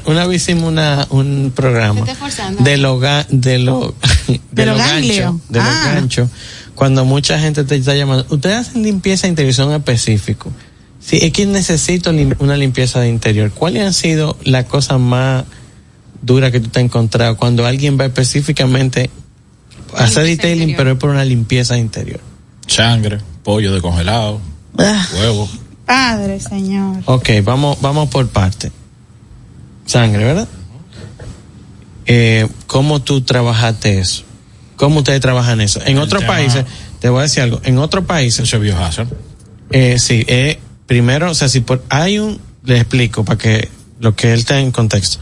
[0.06, 2.62] una vez hicimos una, un programa Te estoy forzando.
[2.64, 3.94] de lo, ga- de lo,
[4.26, 5.90] de, De lo los ganchos, de los Ah.
[5.94, 6.28] ganchos,
[6.74, 10.52] cuando mucha gente te está llamando, ustedes hacen limpieza de interior, son específicos.
[11.00, 15.44] Si es que necesito lim- una limpieza de interior, ¿cuáles han sido las cosas más
[16.22, 19.10] duras que tú te has encontrado cuando alguien va específicamente
[19.96, 20.76] a hacer detailing, interior.
[20.78, 22.20] pero es por una limpieza de interior?
[22.66, 24.40] Sangre, pollo de congelado,
[24.78, 25.48] Ah, huevo.
[25.86, 26.96] Padre, señor.
[27.04, 28.72] Ok, vamos, vamos por parte.
[29.86, 30.48] Sangre, ¿verdad?
[32.06, 34.24] Eh, ¿Cómo tú trabajaste eso?
[34.84, 35.80] ¿Cómo ustedes trabajan eso?
[35.86, 36.62] En otros tema- países,
[37.00, 39.08] te voy a decir algo, en otros países, Eso es biohazard.
[39.70, 43.68] eh, sí, eh, primero, o sea, si por, hay un, le explico para que
[44.00, 45.20] lo que él está en contexto.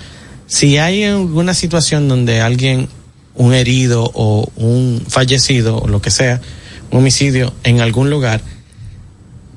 [0.48, 2.88] Si hay alguna situación donde alguien,
[3.37, 6.40] un herido o un fallecido o lo que sea,
[6.90, 8.40] un homicidio en algún lugar,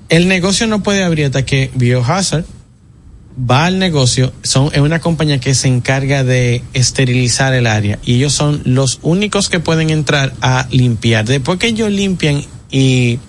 [0.10, 2.46] el negocio no puede abrir hasta que Biohazard
[3.38, 8.16] va al negocio, son, es una compañía que se encarga de esterilizar el área y
[8.16, 11.26] ellos son los únicos que pueden entrar a limpiar.
[11.26, 13.20] Después que ellos limpian y,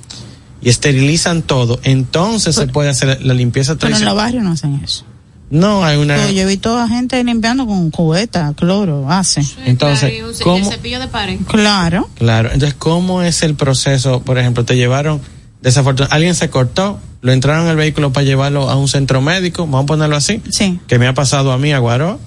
[0.63, 4.17] y esterilizan todo, entonces se puede hacer la limpieza Pero en los tradicional.
[4.17, 5.05] barrios no hacen eso.
[5.49, 6.29] No, hay una...
[6.31, 9.43] Yo he visto a gente limpiando con cubeta, cloro, hace.
[9.65, 10.57] Entonces, Claro, y ¿cómo?
[10.57, 11.39] el cepillo de pared.
[11.47, 12.09] Claro.
[12.17, 14.23] Claro, entonces, ¿cómo es el proceso?
[14.23, 15.21] Por ejemplo, te llevaron,
[15.63, 19.83] desafortunadamente, alguien se cortó, lo entraron al vehículo para llevarlo a un centro médico, vamos
[19.83, 20.79] a ponerlo así, Sí.
[20.89, 22.19] que me ha pasado a mí, a Guaró,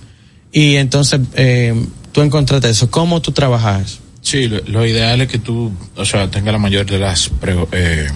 [0.51, 1.73] y entonces eh,
[2.11, 2.91] tú encontraste eso.
[2.91, 3.99] ¿Cómo tú trabajas?
[4.21, 7.55] Sí, lo, lo ideal es que tú, o sea, tengas la mayor de las, pre-
[7.71, 8.07] eh,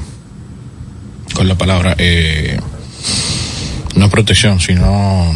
[1.33, 2.59] con la palabra, eh,
[3.95, 5.31] no protección, sino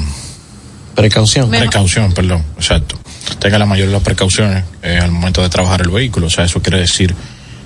[0.95, 1.49] Precaución.
[1.51, 2.97] Precaución, perdón, exacto.
[3.39, 6.43] Tenga la mayor de las precauciones eh, al momento de trabajar el vehículo, o sea,
[6.45, 7.13] eso quiere decir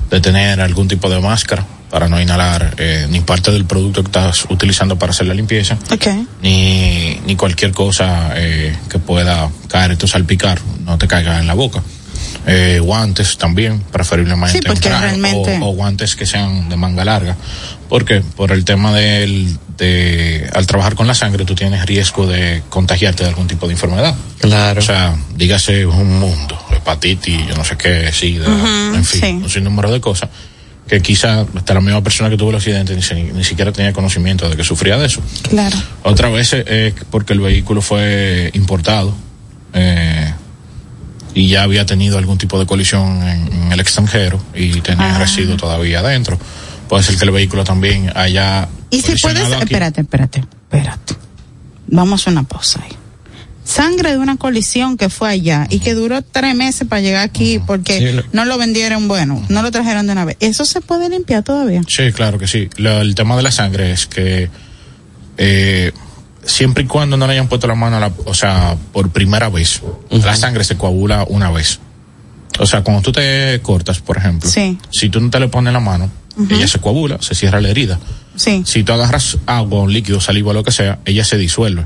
[0.09, 4.07] de tener algún tipo de máscara para no inhalar eh, ni parte del producto que
[4.07, 6.07] estás utilizando para hacer la limpieza, Ok.
[6.41, 11.53] ni, ni cualquier cosa eh, que pueda caer o salpicar, no te caiga en la
[11.53, 11.83] boca.
[12.47, 16.75] Eh, guantes también, preferiblemente Sí, porque en traje, realmente- o, o guantes que sean de
[16.77, 17.35] manga larga.
[17.89, 22.63] porque Por el tema del, de, al trabajar con la sangre, tú tienes riesgo de
[22.69, 24.15] contagiarte de algún tipo de enfermedad.
[24.39, 24.79] Claro.
[24.79, 29.27] O sea, dígase un mundo, hepatitis, yo no sé qué, sida, en fin, sí.
[29.43, 30.29] un sinnúmero de cosas
[30.87, 33.93] que quizá hasta la misma persona que tuvo el accidente ni, se- ni siquiera tenía
[33.93, 35.21] conocimiento de que sufría de eso.
[35.49, 35.77] Claro.
[36.03, 39.13] Otra vez es porque el vehículo fue importado
[39.73, 40.33] eh,
[41.33, 45.19] y ya había tenido algún tipo de colisión en, en el extranjero y tenía Ah.
[45.19, 46.37] residuos todavía adentro.
[46.89, 48.67] Puede ser que el vehículo también haya.
[48.89, 49.63] Y si puedes, aquí.
[49.63, 51.15] espérate, espérate, espérate.
[51.87, 52.91] Vamos a una pausa ahí.
[53.71, 57.59] Sangre de una colisión que fue allá y que duró tres meses para llegar aquí
[57.65, 60.37] porque Sí, lo- no lo vendieron bueno, no lo trajeron de una vez.
[60.39, 61.81] ¿Eso se puede limpiar todavía?
[61.87, 62.69] Sí, claro que sí.
[62.77, 64.49] Lo- el tema de la sangre es que
[65.37, 65.91] eh,
[66.45, 69.49] siempre y cuando no le hayan puesto la mano, a la, o sea, por primera
[69.49, 71.79] vez, la sangre se coagula una vez.
[72.59, 74.77] O sea, cuando tú te cortas, por ejemplo, Sí.
[74.91, 76.11] si tú no te le pones la mano,
[76.49, 77.99] ella se coagula, se cierra la herida.
[78.35, 78.63] Sí.
[78.65, 81.85] Si tú agarras agua, un líquido, saliva, lo que sea, ella se disuelve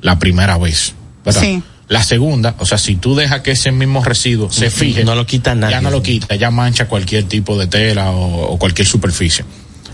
[0.00, 0.94] la primera vez.
[1.26, 1.42] ¿Verdad?
[1.42, 1.62] Sí.
[1.88, 5.24] La segunda, o sea, si tú dejas que ese mismo residuo se fije, No lo
[5.26, 5.74] quita nadie.
[5.74, 9.44] ya no lo quita, ya mancha cualquier tipo de tela o, o cualquier superficie.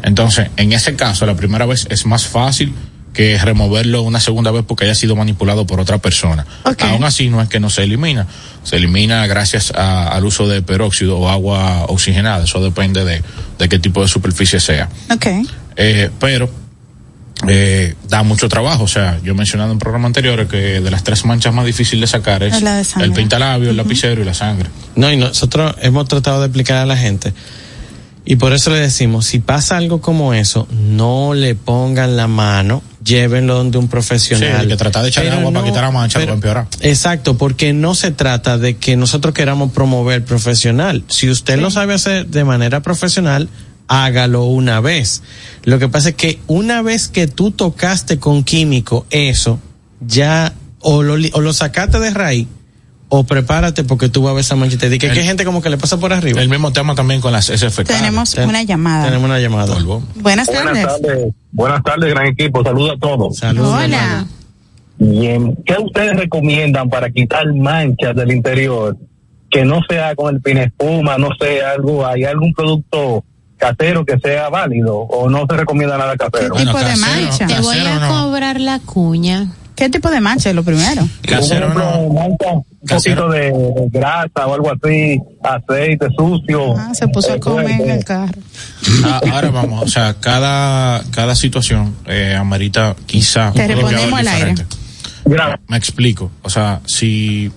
[0.03, 2.73] Entonces, en ese caso, la primera vez es más fácil
[3.13, 6.47] que removerlo una segunda vez porque haya sido manipulado por otra persona.
[6.65, 6.83] Ok.
[6.85, 8.27] Aún así, no es que no se elimina.
[8.65, 12.45] Se elimina gracias a- al uso de peróxido o agua oxigenada.
[12.45, 13.23] Eso depende de,
[13.59, 14.89] de qué tipo de superficie sea.
[15.11, 15.27] Ok.
[15.77, 16.49] Eh, pero
[17.49, 18.85] eh, da mucho trabajo.
[18.85, 22.11] O sea, yo he mencionado en programas anteriores que de las tres manchas más difíciles
[22.11, 24.69] de sacar es la de el pintalabio, el lapicero y la sangre.
[24.97, 27.33] No, y nosotros hemos tratado de explicar a la gente.
[28.25, 32.81] Y por eso le decimos, si pasa algo como eso, no le pongan la mano,
[33.05, 34.63] llévenlo donde un profesional.
[34.63, 36.37] Sí, que tratar de echarle Pero agua para quitar la mancha lo pero- va a
[36.37, 36.67] empeorar.
[36.83, 41.03] Exacto, porque no se trata de que nosotros queramos promover profesional.
[41.09, 43.49] Si usted lo sabe hacer de manera profesional,
[43.93, 45.23] hágalo una vez.
[45.65, 49.59] Lo que pasa es que una vez que tú tocaste con químico eso,
[50.01, 52.49] ya o lo, o lo sacaste de raíz
[53.09, 54.87] o prepárate porque tú vas a ver esa manchita.
[54.87, 56.41] Y que El- que hay gente como que le pasa por arriba.
[56.41, 57.85] El mismo tema también con las SFK.
[57.85, 59.05] Tenemos Ten- una llamada.
[59.05, 59.75] Tenemos una llamada.
[59.75, 60.83] Buenas Buenas tardes.
[60.87, 62.65] tardes, buenas tardes, gran equipo.
[62.65, 63.37] Saludos a todos.
[63.37, 63.75] Saludos.
[63.85, 64.27] Hola.
[64.99, 68.97] Bien, ¿qué ustedes recomiendan para quitar manchas del interior?
[69.51, 73.23] Que no sea con el espuma, no sé, algo, hay algún producto
[73.63, 76.57] casero que sea válido o no se recomienda nada casero.
[76.57, 77.47] ¿Qué tipo de mancha?
[77.47, 79.53] Te voy a cobrar la cuña.
[79.77, 81.09] ¿Qué tipo de mancha es lo primero?
[81.27, 82.01] Casero no.
[82.01, 82.37] un
[82.89, 83.53] poquito de,
[83.91, 86.77] grasa o algo así, aceite sucio.
[86.77, 88.41] Ah, se puso a Eh, comer en eh, el carro.
[89.05, 94.29] Ah, ahora vamos, o sea, cada, cada situación eh, amerita quizá Te un respondemos al
[94.29, 94.51] aire.
[94.51, 94.77] diferente.
[95.69, 97.51] Me explico, o sea, si,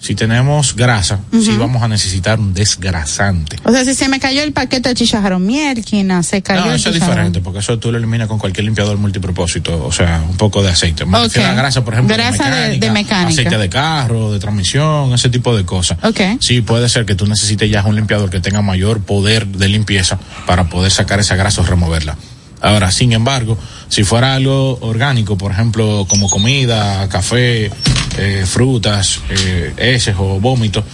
[0.00, 3.58] si tenemos grasa, sí vamos a necesitar un desgrasante.
[3.64, 6.76] O sea, si se me cayó el paquete de chicharrón mielquina, se cayó No, el
[6.76, 10.36] eso es diferente, porque eso tú lo eliminas con cualquier limpiador multipropósito, o sea, un
[10.38, 11.04] poco de aceite.
[11.04, 11.24] Me Ok.
[11.24, 13.28] refiero a grasa, por ejemplo, Grasa de- mecánica, de mecánica.
[13.28, 15.98] aceite de carro, de transmisión, ese tipo de cosas.
[16.02, 16.20] Ok.
[16.40, 20.18] Sí, puede ser que tú necesites ya un limpiador que tenga mayor poder de limpieza
[20.46, 22.16] para poder sacar esa grasa o removerla.
[22.62, 23.58] Ahora, sin embargo,
[23.90, 27.70] si fuera algo orgánico, por ejemplo, como comida, café,
[28.16, 30.84] eh, frutas, eh, heces o vómitos,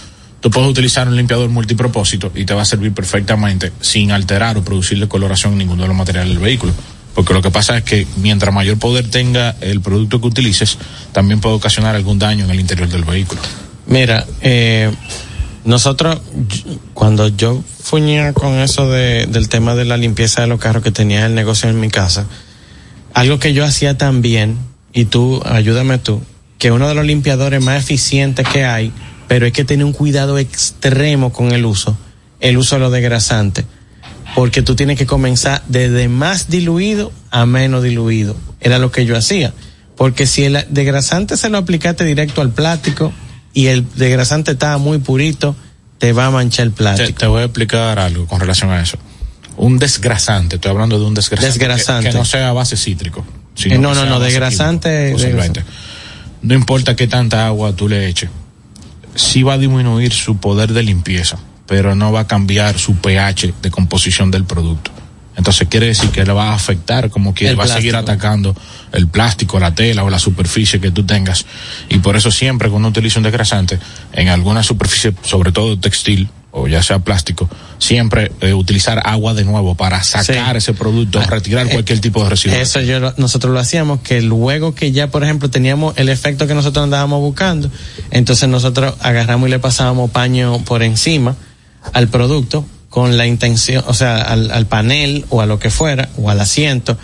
[0.41, 4.63] tú puedes utilizar un limpiador multipropósito y te va a servir perfectamente sin alterar o
[4.63, 6.73] producirle coloración en ninguno de los materiales del vehículo.
[7.13, 10.77] Porque lo que pasa es que mientras mayor poder tenga el producto que utilices,
[11.11, 13.41] también puede ocasionar algún daño en el interior del vehículo.
[13.85, 14.91] Mira, eh,
[15.65, 16.19] nosotros,
[16.95, 20.91] cuando yo fuñía con eso de, del tema de la limpieza de los carros que
[20.91, 22.25] tenía el negocio en mi casa,
[23.13, 24.57] algo que yo hacía también,
[24.93, 26.21] y tú, ayúdame tú,
[26.57, 28.91] que uno de los limpiadores más eficientes que hay,
[29.27, 31.97] pero hay que tener un cuidado extremo con el uso,
[32.39, 33.65] el uso de los desgrasantes,
[34.35, 38.35] porque tú tienes que comenzar desde más diluido a menos diluido.
[38.59, 39.53] Era lo que yo hacía.
[39.95, 43.11] Porque si el desgrasante se lo aplicaste directo al plástico
[43.53, 45.55] y el desgrasante estaba muy purito,
[45.97, 47.19] te va a manchar el Te, plástico.
[47.19, 48.97] te voy a explicar algo con relación a eso.
[49.57, 52.05] Un desgrasante, estoy hablando de un desgrasante, Desgrasante.
[52.05, 53.25] Que, que no sea a base cítrico.
[53.55, 55.15] sino Eh, no, no, no, desgrasante.
[56.43, 58.29] No importa qué tanta agua tú le eches,
[59.15, 63.53] sí va a disminuir su poder de limpieza, pero no va a cambiar su pH
[63.61, 64.91] de composición del producto.
[65.35, 68.55] Entonces quiere decir que le va a afectar como que va a seguir atacando
[68.91, 71.45] el plástico, la tela o la superficie que tú tengas.
[71.89, 73.79] Y por eso siempre que uno utiliza un desgrasante
[74.13, 79.43] en alguna superficie, sobre todo textil o ya sea plástico, siempre eh, utilizar agua de
[79.45, 80.57] nuevo para sacar Sí.
[80.57, 82.57] ese producto, Ah, retirar eh, cualquier tipo de residuo.
[82.57, 86.47] Eso yo lo- nosotros lo hacíamos que luego que ya por ejemplo teníamos el efecto
[86.47, 87.69] que nosotros andábamos buscando,
[88.11, 91.35] entonces nosotros agarramos y le pasábamos paño por encima
[91.93, 96.09] al producto con la intención, o sea, al, al panel o a lo que fuera
[96.17, 96.97] o al asiento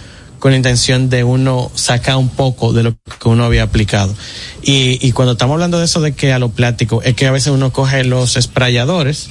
[0.44, 4.14] con la intención de uno sacar un poco de lo que uno había aplicado.
[4.62, 7.32] Y, y cuando estamos hablando de eso de que a lo plástico, es que a
[7.32, 9.30] veces uno coge los sprayadores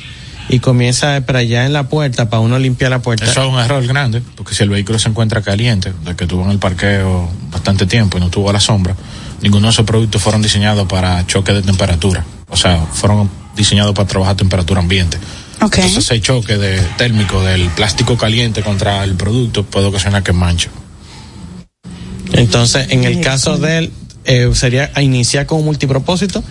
[0.49, 3.27] y comienza a sprayar en la puerta para uno limpiar la puerta.
[3.27, 6.45] Eso es un error grande, porque si el vehículo se encuentra caliente, de que tuvo
[6.45, 8.97] en el parqueo bastante tiempo y no tuvo a la sombra,
[9.43, 12.25] ninguno de esos productos fueron diseñados para choque de temperatura.
[12.49, 15.19] O sea, fueron diseñados para trabajar a temperatura ambiente.
[15.61, 20.71] Entonces ese choque de, térmico del plástico caliente contra el producto puede ocasionar que manche.
[22.33, 23.93] Entonces, en el caso de él,
[24.25, 26.43] eh, sería a iniciar con un multipropósito.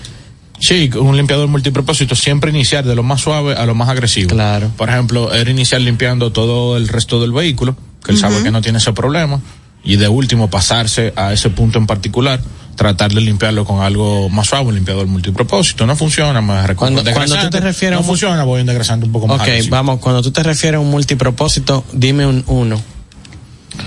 [0.60, 4.30] Sí, un limpiador multipropósito siempre iniciar de lo más suave a lo más agresivo.
[4.30, 4.70] Claro.
[4.78, 7.76] Por ejemplo, era iniciar limpiando todo el resto del vehículo,
[8.06, 9.42] que él sabe que no tiene ese problema,
[9.84, 12.40] y de último pasarse a ese punto en particular,
[12.76, 15.88] tratar de limpiarlo con algo más suave, un limpiador multipropósito.
[15.88, 16.96] No funciona, me recuerdo.
[16.96, 19.42] Cuando- cuando tú te refieres a no un- funciona, voy a un poco más Ok,
[19.48, 19.76] agresivo.
[19.76, 22.80] vamos, cuando tú te refieres a un multipropósito, dime un uno.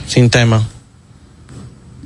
[0.08, 0.66] Sin tema.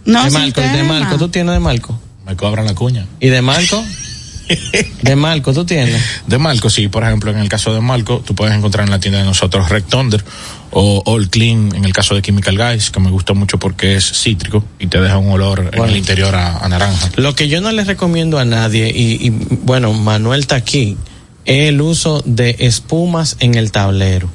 [0.08, 0.82] No, de Marco, de.
[0.82, 2.00] Marco, tú tienes de Marco.
[2.26, 3.06] Me cobran la cuña.
[3.20, 3.84] ¿Y de Marco?
[5.02, 6.02] de Marco, tú tienes.
[6.26, 9.00] De Malco, sí, por ejemplo, en el caso de Malco, tú puedes encontrar en la
[9.00, 10.24] tienda de nosotros Red Thunder
[10.70, 14.10] o All Clean en el caso de Chemical Guys, que me gusta mucho porque es
[14.10, 17.10] cítrico y te deja un olor en el interior a, a naranja.
[17.16, 20.96] Lo que yo no le recomiendo a nadie, y, y, bueno, Manuel está aquí,
[21.44, 24.30] es el uso de espumas en el tablero.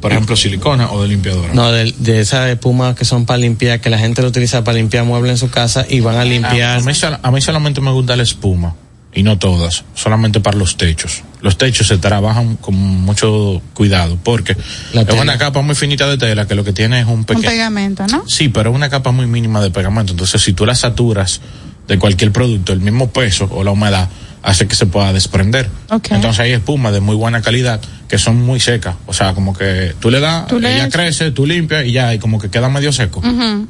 [0.00, 1.52] Por ejemplo, silicona o de limpiadora.
[1.54, 4.78] No, de, de esas espumas que son para limpiar, que la gente lo utiliza para
[4.78, 6.78] limpiar muebles en su casa y van a A, limpiar.
[6.78, 8.74] a mí, sol- a mí solamente me gusta la espuma
[9.12, 11.22] y no todas, solamente para los techos.
[11.42, 14.56] Los techos se trabajan con mucho cuidado porque
[14.92, 17.24] La es una capa muy finita de tela que lo que tiene es un Un
[17.24, 17.48] pequeño...
[17.48, 18.24] pegamento, ¿no?
[18.28, 20.12] Sí, pero es una capa muy mínima de pegamento.
[20.12, 21.40] Entonces, si tú la saturas
[21.88, 24.08] de cualquier producto, el mismo peso o la humedad
[24.42, 25.68] hace que se pueda desprender.
[25.90, 26.12] Ok.
[26.12, 28.96] Entonces hay espumas de muy buena calidad que son muy secas.
[29.06, 32.12] O sea, como que tú le das, Tú le ella crece, tú limpias y ya,
[32.12, 33.22] y como que queda medio seco.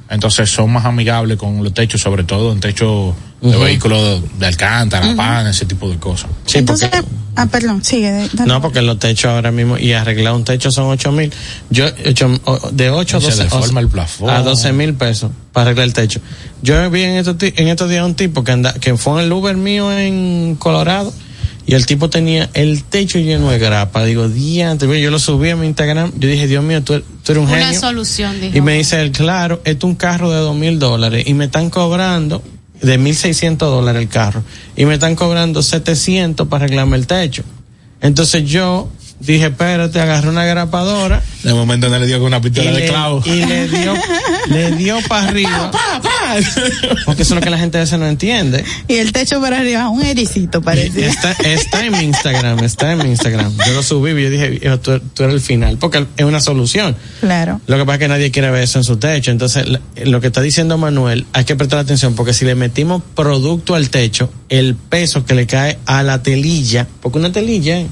[0.09, 5.15] Entonces son más amigables con los techos, sobre todo en techos de vehículos de Alcántara,
[5.15, 6.31] pan, ese tipo de cosas.
[6.47, 8.11] Sí, Entonces, porque- ah, perdón, sigue.
[8.11, 8.49] de- dale.
[8.53, 11.31] No, porque los techos ahora mismo, y arreglar un techo son ocho mil.
[11.69, 12.41] Yo, ocho-
[12.73, 14.31] de 8 a Se 12 deforma el plafón.
[14.31, 16.21] a 12 mil pesos para arreglar el techo.
[16.63, 19.27] Yo vi en estos, ti- en estos días un tipo que anda, que fue en
[19.27, 21.13] el Uber mío en Colorado
[21.67, 24.05] y el tipo tenía el techo lleno de grapa.
[24.05, 27.45] Digo, diantre, yo lo subí a mi Instagram, yo dije, Dios mío, tú, tú eres
[27.45, 27.81] un Una genio.
[27.81, 28.57] solución, dijo.
[28.57, 31.45] Y me dice él, claro, esto es un carro de dos mil dólares y me
[31.47, 32.43] están cobrando
[32.83, 34.43] de mil seiscientos dólares el carro
[34.77, 37.43] y me están cobrando 700 para arreglarme el techo.
[38.01, 38.91] Entonces yo
[39.21, 43.23] dije, espérate, agarré una grapadora De momento no le dio con una pistola de clavo.
[43.27, 43.95] y le dio,
[44.49, 45.71] le dio para arriba.
[47.05, 48.65] Porque eso es lo que la gente a veces no entiende.
[48.89, 51.07] Y el techo para arriba, un ericito parece.
[51.07, 53.53] Está, está en mi Instagram, está en mi Instagram.
[53.67, 56.97] Yo lo subí y yo dije, tú, tú eres el final, porque es una solución.
[57.21, 57.61] Claro.
[57.67, 59.31] Lo que pasa es que nadie quiere ver eso en su techo.
[59.31, 59.67] Entonces,
[60.05, 63.91] lo que está diciendo Manuel, hay que prestar atención porque si le metimos producto al
[63.91, 67.85] techo, el peso que le cae a la telilla, porque una telilla.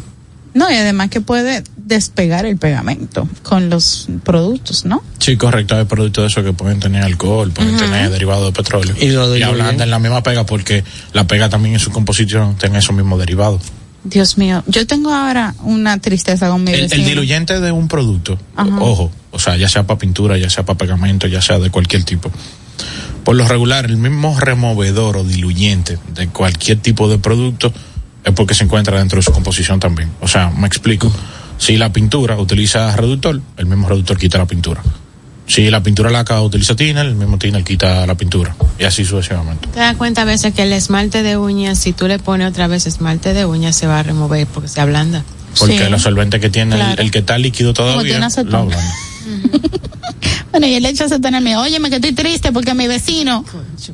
[0.58, 5.04] No, y además que puede despegar el pegamento con los productos, ¿no?
[5.20, 5.76] Sí, correcto.
[5.76, 8.92] Hay productos de esos que pueden tener alcohol, pueden tener derivados de petróleo.
[9.00, 10.82] Y lo hablando en la misma pega porque
[11.12, 13.62] la pega también en su composición tiene esos mismos derivados.
[14.02, 18.36] Dios mío, yo tengo ahora una tristeza con mi El, el diluyente de un producto,
[18.56, 18.80] Ajá.
[18.80, 22.02] ojo, o sea, ya sea para pintura, ya sea para pegamento, ya sea de cualquier
[22.02, 22.32] tipo.
[23.22, 27.72] Por lo regular, el mismo removedor o diluyente de cualquier tipo de producto
[28.24, 30.10] es porque se encuentra dentro de su composición también.
[30.20, 31.10] O sea, me explico.
[31.58, 34.82] Si la pintura utiliza reductor, el mismo reductor quita la pintura.
[35.46, 38.54] Si la pintura laca utiliza thinner, el mismo thinner quita la pintura.
[38.78, 39.66] Y así sucesivamente.
[39.68, 42.66] Te das cuenta a veces que el esmalte de uñas, si tú le pones otra
[42.66, 45.24] vez esmalte de uñas, se va a remover porque se ablanda.
[45.58, 45.90] Porque Sí.
[45.90, 47.02] los solventes que tiene el- Claro.
[47.02, 48.76] el, que está líquido todavía, lo ablanda.
[50.50, 53.44] Bueno, y el hecho de tenerme, óyeme que estoy triste porque mi vecino,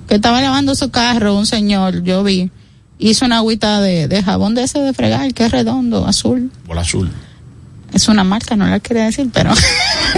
[0.09, 2.51] que estaba lavando su carro, un señor, yo vi,
[2.99, 6.51] hizo una agüita de, de jabón de ese de fregar, que es redondo, azul.
[6.67, 7.11] Bola azul.
[7.93, 9.53] Es una marca, no la quería decir, pero.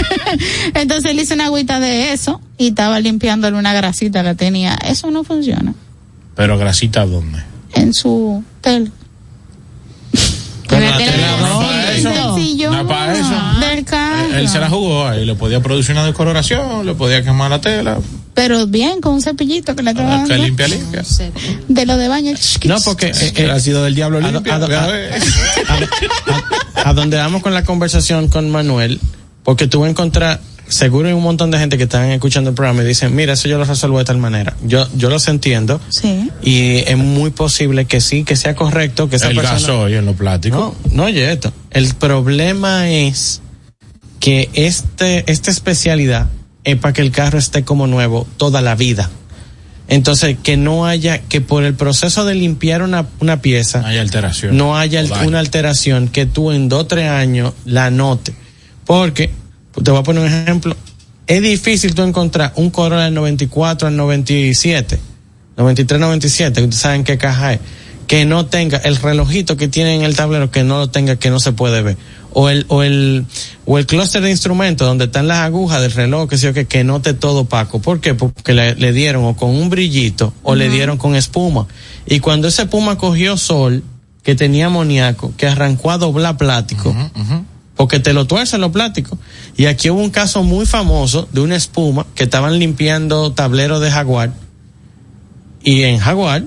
[0.74, 4.79] Entonces él hizo una agüita de eso y estaba limpiándole una grasita que tenía.
[4.87, 5.74] Eso no funciona.
[6.35, 7.43] Pero grasita, ¿dónde?
[7.74, 8.91] En su tel.
[10.68, 11.37] Pero la tiene tela
[12.65, 13.23] no para eso.
[13.23, 13.41] Sencillo.
[13.41, 13.75] No es para eso.
[13.77, 14.35] Del carro.
[14.39, 17.99] Él se la jugó ahí, le podía producir una decoloración, le podía quemar la tela,
[18.35, 21.03] Pero bien, con un cepillito que le estaba que limpia, limpia.
[21.69, 22.33] De lo de baño.
[22.67, 24.57] no, porque eh, eh, ha sido del diablo a, limpia.
[24.57, 25.13] a- porque, a- a ver.
[26.85, 29.01] a- a donde vamos con la conversación con Manuel,
[29.43, 32.87] porque tú encontrar, seguro hay un montón de gente que están escuchando el programa y
[32.87, 34.57] dicen, mira, eso yo lo resuelvo de tal manera.
[34.64, 36.31] Yo, yo los entiendo Sí.
[36.43, 39.55] y es muy posible que sí, que sea correcto, que esa el persona...
[39.61, 40.59] gasoil en los plásticos.
[40.59, 41.53] No, no oye esto.
[41.71, 43.41] El problema es
[44.21, 46.29] que este, esta especialidad
[46.64, 49.09] es para que el carro esté como nuevo toda la vida.
[49.89, 53.99] Entonces, que no haya, que por el proceso de limpiar una, una pieza, No hay
[53.99, 54.57] alteración.
[54.57, 58.35] no haya una alteración que tú en dos o tres años la notes.
[58.85, 59.31] Porque,
[59.83, 60.77] te voy a poner un ejemplo,
[61.27, 64.99] es difícil tú encontrar un Corolla del 94 al 97,
[65.57, 67.61] 93, 97, que ustedes saben qué caja es,
[68.07, 71.31] que no tenga el relojito que tiene en el tablero, que no lo tenga, que
[71.31, 71.97] no se puede ver.
[72.33, 73.24] O el, o el,
[73.64, 76.66] o el clúster de instrumentos donde están las agujas del reloj, que sé yo, que,
[76.66, 77.81] que note todo opaco.
[77.81, 78.14] ¿Por qué?
[78.14, 81.66] Porque le, le dieron o con un brillito o le dieron con espuma.
[82.07, 83.83] Y cuando esa espuma cogió sol,
[84.27, 86.93] que tenía amoníaco, que arrancó a doblar plástico,
[87.77, 89.18] porque te lo tuercen los plásticos.
[89.57, 93.91] Y aquí hubo un caso muy famoso de una espuma que estaban limpiando tablero de
[93.91, 94.33] Jaguar
[95.62, 96.45] y en Jaguar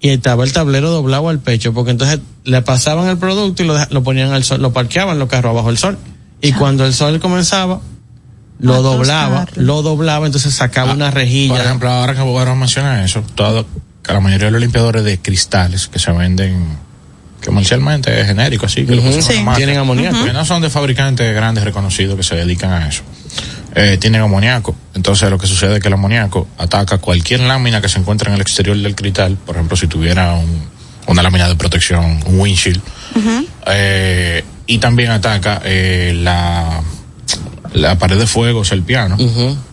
[0.00, 3.76] y estaba el tablero doblado al pecho porque entonces le pasaban el producto y lo,
[3.90, 5.98] lo ponían al sol, lo parqueaban los carros abajo del sol
[6.40, 7.80] y cuando el sol comenzaba
[8.62, 11.54] lo A doblaba, lo doblaba, entonces sacaba una rejilla.
[11.54, 13.66] Por ejemplo, ahora que ahora menciona eso, todo,
[14.02, 16.78] que la mayoría de los limpiadores de cristales que se venden
[17.44, 19.32] comercialmente es genérico, así que Sí.
[19.34, 20.24] una marca, Tienen amoníaco.
[20.24, 23.02] Que no son de fabricantes grandes reconocidos que se dedican a eso.
[23.74, 24.74] Eh, tienen amoníaco.
[24.94, 28.34] Entonces lo que sucede es que el amoníaco ataca cualquier lámina que se encuentre en
[28.34, 29.36] el exterior del cristal.
[29.46, 30.62] Por ejemplo, si tuviera un-
[31.06, 32.80] una lámina de protección, un windshield.
[33.66, 36.80] Eh, y también ataca eh, la,
[37.74, 39.16] la pared de fuego, o sea, el piano.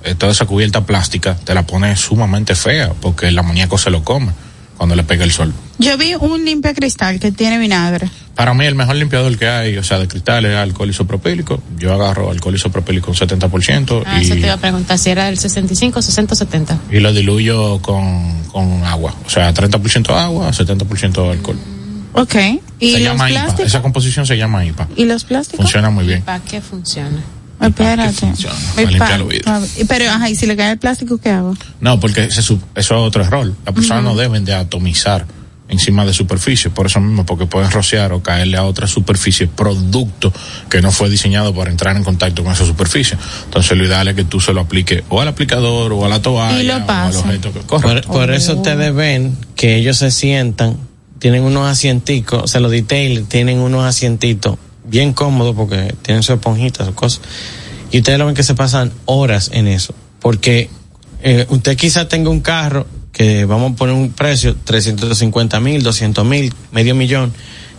[0.03, 4.03] Eh, toda esa cubierta plástica te la pone sumamente fea porque el amoníaco se lo
[4.03, 4.31] come
[4.79, 5.53] cuando le pega el sol.
[5.77, 8.09] Yo vi un limpia cristal que tiene vinagre.
[8.33, 11.61] Para mí el mejor limpiador que hay, o sea, de cristales, es alcohol isopropílico.
[11.77, 15.25] Yo agarro alcohol isopropílico un 70% Ah, y, eso te iba a preguntar si era
[15.25, 16.79] del 65, 60 o 70.
[16.91, 19.13] y lo diluyo con, con agua.
[19.25, 21.57] O sea, 30% agua, 70% alcohol.
[22.13, 22.35] Ok.
[22.79, 23.41] ¿Y se los llama IPA.
[23.41, 23.67] plásticos?
[23.67, 24.87] Esa composición se llama IPA.
[24.95, 25.65] ¿Y los plásticos?
[25.65, 26.21] Funciona muy bien.
[26.21, 27.21] ¿Para qué funciona?
[27.61, 28.13] Espérate.
[28.75, 29.45] para limpiar los vidrios.
[29.45, 31.55] pa- Pero, ajá, ¿y si le cae el plástico, qué hago?
[31.81, 33.53] No, porque ese eso es otro error.
[33.65, 35.25] Las personas no deben de atomizar
[35.67, 40.33] encima de superficie, por eso mismo, porque pueden rociar o caerle a otra superficie producto
[40.67, 43.17] que no fue diseñado para entrar en contacto con esa superficie.
[43.45, 46.21] Entonces lo ideal es que tú se lo apliques o al aplicador o a la
[46.23, 50.09] toalla Y lo o al objeto que Por, por eso ustedes ven que ellos se
[50.09, 50.77] sientan
[51.19, 54.57] tienen unos asienticos, o sea, los detail tienen unos asientitos
[54.89, 57.21] bien cómodos porque tienen su esponjita, su cosas.
[57.91, 59.93] Y ustedes lo ven que se pasan horas en eso.
[60.19, 60.69] Porque
[61.21, 66.25] eh, usted quizá tenga un carro que vamos a poner un precio, 350 mil, 200
[66.25, 67.33] mil, medio millón.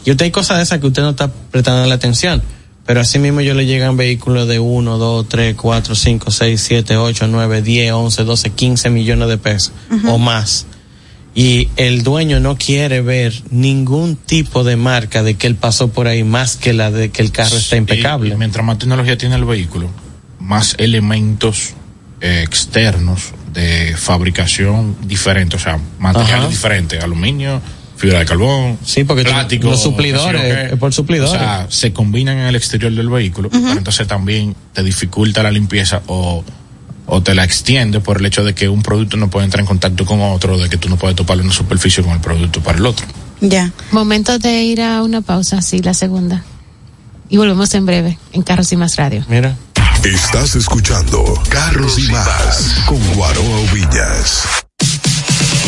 [0.05, 2.43] Y usted hay cosas de esas que usted no está prestando la atención.
[2.87, 6.97] Pero así mismo yo le llegan vehículos de 1, 2, 3, 4, 5, 6, 7,
[6.97, 9.73] 8, 9, 10, 11, 12, 15 millones de pesos
[10.09, 10.67] o más.
[11.35, 16.09] Y el dueño no quiere ver ningún tipo de marca de que él pasó por
[16.09, 18.35] ahí más que la de que el carro está impecable.
[18.35, 19.89] Y mientras más tecnología tiene el vehículo,
[20.41, 21.75] más elementos
[22.21, 26.49] eh, externos de fabricación diferentes, o sea, materiales Ajá.
[26.49, 27.61] diferentes, aluminio,
[27.97, 31.35] fibra de carbón, Sí, porque plástico, los suplidores, por suplidores.
[31.35, 35.51] O sea, se combinan en el exterior del vehículo, pero entonces también te dificulta la
[35.51, 36.43] limpieza o,
[37.11, 39.67] o te la extiende por el hecho de que un producto no puede entrar en
[39.67, 42.79] contacto con otro, de que tú no puedes topar una superficie con el producto para
[42.79, 43.07] el otro.
[43.41, 43.73] Ya.
[43.91, 46.45] Momento de ir a una pausa, sí, la segunda.
[47.29, 49.25] Y volvemos en breve en Carros y Más Radio.
[49.29, 49.57] Mira.
[50.05, 54.65] Estás escuchando Carros y Más con Guaroa Villas.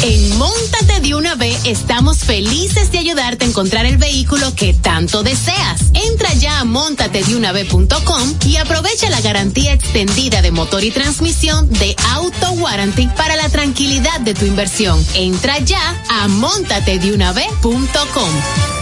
[0.05, 5.22] En Móntate de una vez estamos felices de ayudarte a encontrar el vehículo que tanto
[5.22, 5.80] deseas.
[5.94, 12.50] Entra ya a montatedeunave.com y aprovecha la garantía extendida de motor y transmisión de Auto
[12.53, 14.98] Warranty para la tranquilidad de tu inversión.
[15.14, 18.82] Entra ya a montatedeunave.com.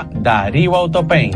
[0.11, 1.35] Darío Autopaint.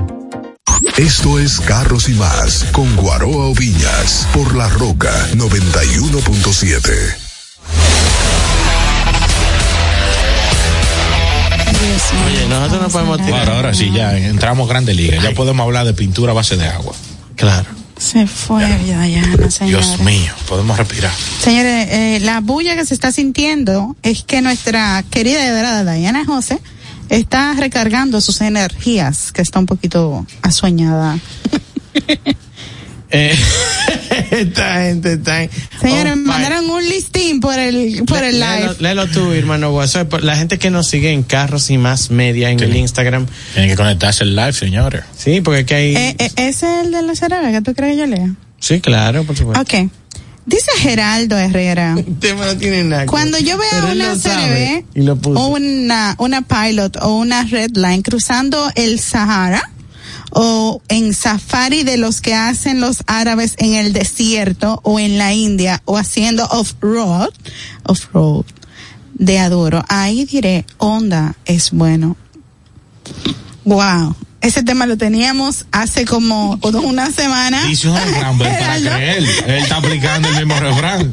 [0.97, 7.15] Esto es Carros y Más con Guaroa Viñas por La Roca 91.7.
[12.27, 13.39] Oye, nosotros no podemos tirar.
[13.41, 15.21] Ahora, ahora sí, ya entramos grande liga.
[15.21, 16.93] Ya podemos hablar de pintura a base de agua.
[17.35, 17.69] Claro.
[17.97, 19.87] Se fue Diana, señores.
[19.87, 21.13] Dios mío, podemos respirar.
[21.39, 26.25] Señores, eh, la bulla que se está sintiendo es que nuestra querida y adorada Diana
[26.25, 26.59] José
[27.09, 31.17] está recargando sus energías, que está un poquito asueñada.
[33.11, 33.35] Eh,
[34.31, 35.47] esta gente está.
[35.79, 38.75] Señores, me mandaron un listín por el, por el Léelo, live.
[38.79, 40.05] léelo tú, hermano Guaso.
[40.21, 43.27] La gente que nos sigue en Carros y Más Media en el Instagram.
[43.53, 45.03] Tienen que conectarse el live, señores.
[45.15, 45.95] Sí, porque aquí hay.
[45.95, 46.49] Eh, eh, ¿Ese
[46.79, 48.33] es el de la cerámica que tú crees que yo lea?
[48.59, 49.61] sí, claro, por supuesto.
[49.61, 49.89] Ok.
[50.45, 51.95] Dice Geraldo Herrera.
[52.19, 53.05] tema no tiene nada.
[53.07, 58.99] Cuando yo vea una CRB o una, una pilot o una red line cruzando el
[58.99, 59.71] Sahara
[60.31, 65.33] o en safari de los que hacen los árabes en el desierto o en la
[65.33, 67.29] India o haciendo off-road,
[67.83, 68.45] off-road
[69.13, 72.17] de adoro, ahí diré, onda es bueno.
[73.63, 74.15] Wow.
[74.45, 77.65] Ese tema lo teníamos hace como una semana.
[77.65, 79.23] Dice un refrán, para creer.
[79.47, 81.11] Él está aplicando el mismo refrán.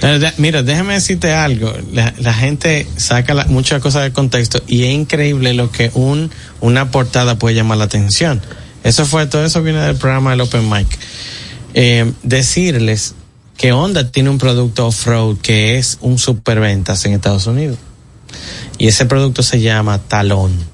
[0.00, 1.72] De- Mira, déjame decirte algo.
[1.92, 6.30] La, la gente saca la- muchas cosas del contexto y es increíble lo que un
[6.60, 8.42] una portada puede llamar la atención.
[8.82, 10.86] Eso fue, todo eso viene del programa del Open Mic.
[11.72, 13.14] Eh, decirles
[13.56, 17.78] que Honda tiene un producto off-road que es un superventas en Estados Unidos.
[18.76, 20.73] Y ese producto se llama Talón.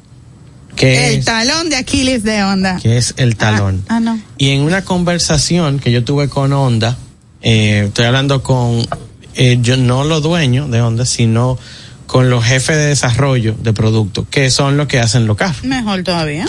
[0.80, 2.78] Que El es, talón de Aquiles de onda.
[2.82, 3.84] que es el talón.
[3.88, 4.18] Ah, no.
[4.38, 6.96] Y en una conversación que yo tuve con Honda,
[7.42, 8.86] eh, estoy hablando con,
[9.34, 11.58] eh, yo no los dueños de Honda, sino
[12.06, 15.62] con los jefes de desarrollo de producto, que son los que hacen los carros.
[15.64, 16.46] Mejor todavía.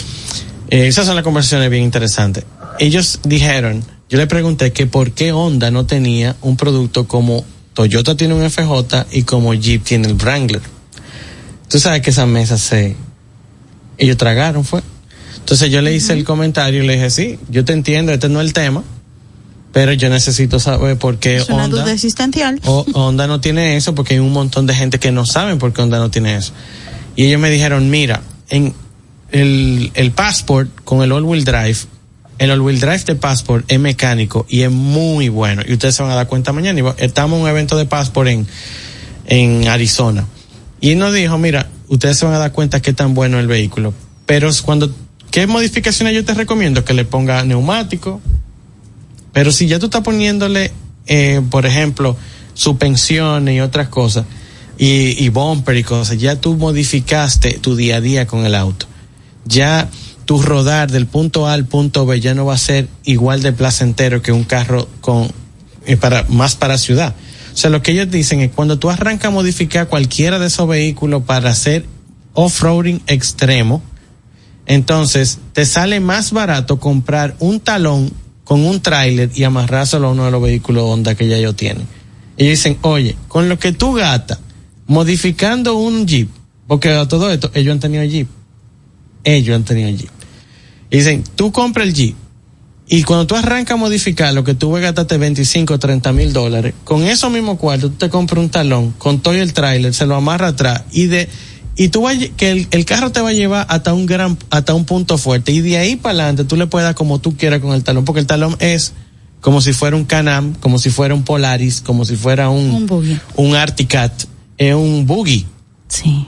[0.69, 2.45] Eh, esas son las conversaciones bien interesantes.
[2.79, 8.15] Ellos dijeron, yo le pregunté que por qué Honda no tenía un producto como Toyota
[8.15, 10.61] tiene un FJ y como Jeep tiene el Wrangler.
[11.67, 12.95] Tú sabes que esas mesas se...
[14.01, 14.81] Ellos tragaron, fue.
[15.37, 18.41] Entonces yo le hice el comentario y le dije, sí, yo te entiendo, este no
[18.41, 18.83] es el tema,
[19.71, 22.59] pero yo necesito saber por qué Es una Honda, duda existencial.
[22.65, 25.71] o- Honda no tiene eso, porque hay un montón de gente que no saben por
[25.73, 26.51] qué Honda no tiene eso.
[27.15, 28.73] Y ellos me dijeron, mira, en
[29.31, 31.77] el, el Passport con el all-wheel drive,
[32.37, 35.61] el all-wheel drive de Passport es mecánico y es muy bueno.
[35.67, 36.95] Y ustedes se van a dar cuenta mañana.
[36.97, 38.47] Estamos en un evento de Passport en,
[39.27, 40.25] en Arizona.
[40.79, 43.47] Y él nos dijo, mira, ustedes se van a dar cuenta qué tan bueno el
[43.47, 43.93] vehículo.
[44.25, 44.89] Pero cuando,
[45.29, 46.85] ¿qué modificaciones yo te recomiendo?
[46.85, 48.21] Que le ponga neumático.
[49.33, 50.71] Pero si ya tú estás poniéndole,
[51.07, 52.15] eh, por ejemplo,
[52.53, 54.25] suspensiones y otras cosas,
[54.77, 58.87] y, y bumper y cosas, ya tú modificaste tu día a día con el auto.
[59.45, 59.89] Ya
[60.25, 63.51] tu rodar del punto A al punto B ya no va a ser igual de
[63.51, 65.29] placentero que un carro con
[65.85, 67.15] eh, para más para ciudad.
[67.53, 70.67] O sea, lo que ellos dicen es cuando tú arrancas a modificar cualquiera de esos
[70.67, 71.85] vehículos para hacer
[72.33, 73.81] off-roading extremo,
[74.65, 78.11] entonces te sale más barato comprar un talón
[78.43, 81.87] con un tráiler y amarrárselo a uno de los vehículos Honda que ya ellos tienen.
[82.37, 84.39] Ellos dicen, oye, con lo que tú gastas,
[84.87, 86.29] modificando un Jeep,
[86.67, 88.27] porque todo esto, ellos han tenido Jeep.
[89.23, 90.09] Ellos han tenido Jeep.
[90.89, 92.15] Y dicen, tú compra el Jeep.
[92.93, 96.73] Y cuando tú arrancas a modificar lo que tú gastarte 25 o 30 mil dólares,
[96.83, 100.13] con eso mismo cuarto tú te compras un talón, con todo el tráiler, se lo
[100.15, 101.29] amarra atrás y de
[101.77, 104.73] y tú vas que el, el carro te va a llevar hasta un gran hasta
[104.73, 107.61] un punto fuerte y de ahí para adelante tú le puedes dar como tú quieras
[107.61, 108.91] con el talón, porque el talón es
[109.39, 112.87] como si fuera un Canam, como si fuera un Polaris, como si fuera un Un
[112.87, 113.17] buggy.
[113.37, 114.11] un Articat,
[114.57, 115.45] es un buggy.
[115.87, 116.27] Sí.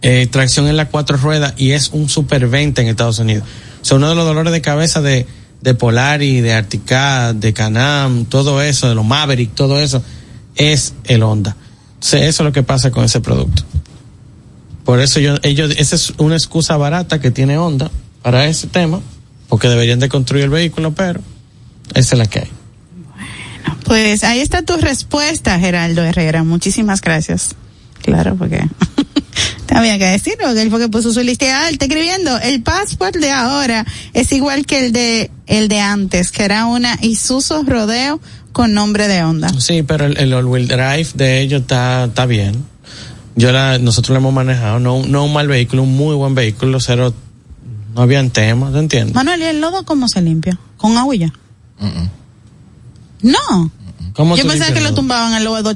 [0.00, 3.44] Eh, tracción en las cuatro ruedas y es un superventa en Estados Unidos.
[3.82, 5.26] O sea, uno de los dolores de cabeza de,
[5.60, 10.02] de Polaris, de Articat, de Canam, todo eso, de los Maverick, todo eso,
[10.56, 11.56] es el Honda.
[11.94, 13.64] Entonces, eso es lo que pasa con ese producto.
[14.84, 17.90] Por eso yo, ellos, esa es una excusa barata que tiene Honda
[18.22, 19.00] para ese tema,
[19.48, 21.20] porque deberían de construir el vehículo, pero
[21.94, 22.50] esa es la que hay.
[23.84, 26.44] Pues ahí está tu respuesta, Geraldo Herrera.
[26.44, 27.54] Muchísimas gracias.
[28.02, 28.66] Claro, porque
[29.68, 31.44] también que decirlo, porque él fue que puso su lista.
[31.46, 35.80] Ah, él está escribiendo, el passport de ahora es igual que el de el de
[35.80, 38.20] antes, que era una Isuzu Rodeo
[38.52, 39.48] con nombre de Honda.
[39.60, 42.64] Sí, pero el, el all-wheel drive de ellos está, está bien.
[43.36, 46.80] Yo la, nosotros lo hemos manejado, no, no un mal vehículo, un muy buen vehículo,
[46.80, 47.14] cero,
[47.94, 49.14] no habían temas, ¿te entiendes?
[49.14, 50.58] Manuel, ¿y el lodo cómo se limpia?
[50.76, 51.32] ¿Con ya?
[53.22, 53.70] No.
[54.14, 55.74] ¿Cómo Yo pensaba que lo tumbaban el lodo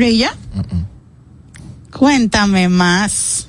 [0.00, 0.34] y ya.
[1.98, 3.46] Cuéntame más.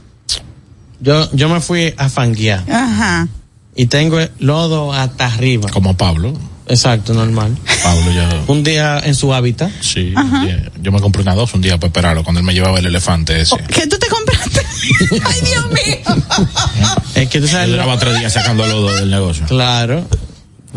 [1.00, 3.28] Yo, yo me fui a fanguear Ajá.
[3.76, 5.70] y tengo el lodo hasta arriba.
[5.70, 6.34] Como Pablo.
[6.70, 7.56] Exacto, normal.
[7.84, 8.30] Pablo ya.
[8.48, 9.72] Un día en su hábitat.
[9.80, 12.80] Sí, día- yo me compré una dos un día para esperarlo cuando él me llevaba
[12.80, 13.56] el elefante ese.
[13.74, 14.62] ¿Qué tú te compraste?
[15.26, 16.24] Ay, Dios mío.
[17.16, 17.70] Es que tú Yo sabes.
[17.70, 19.45] duraba tres días sacando lodo del negocio.
[19.45, 20.06] Claro.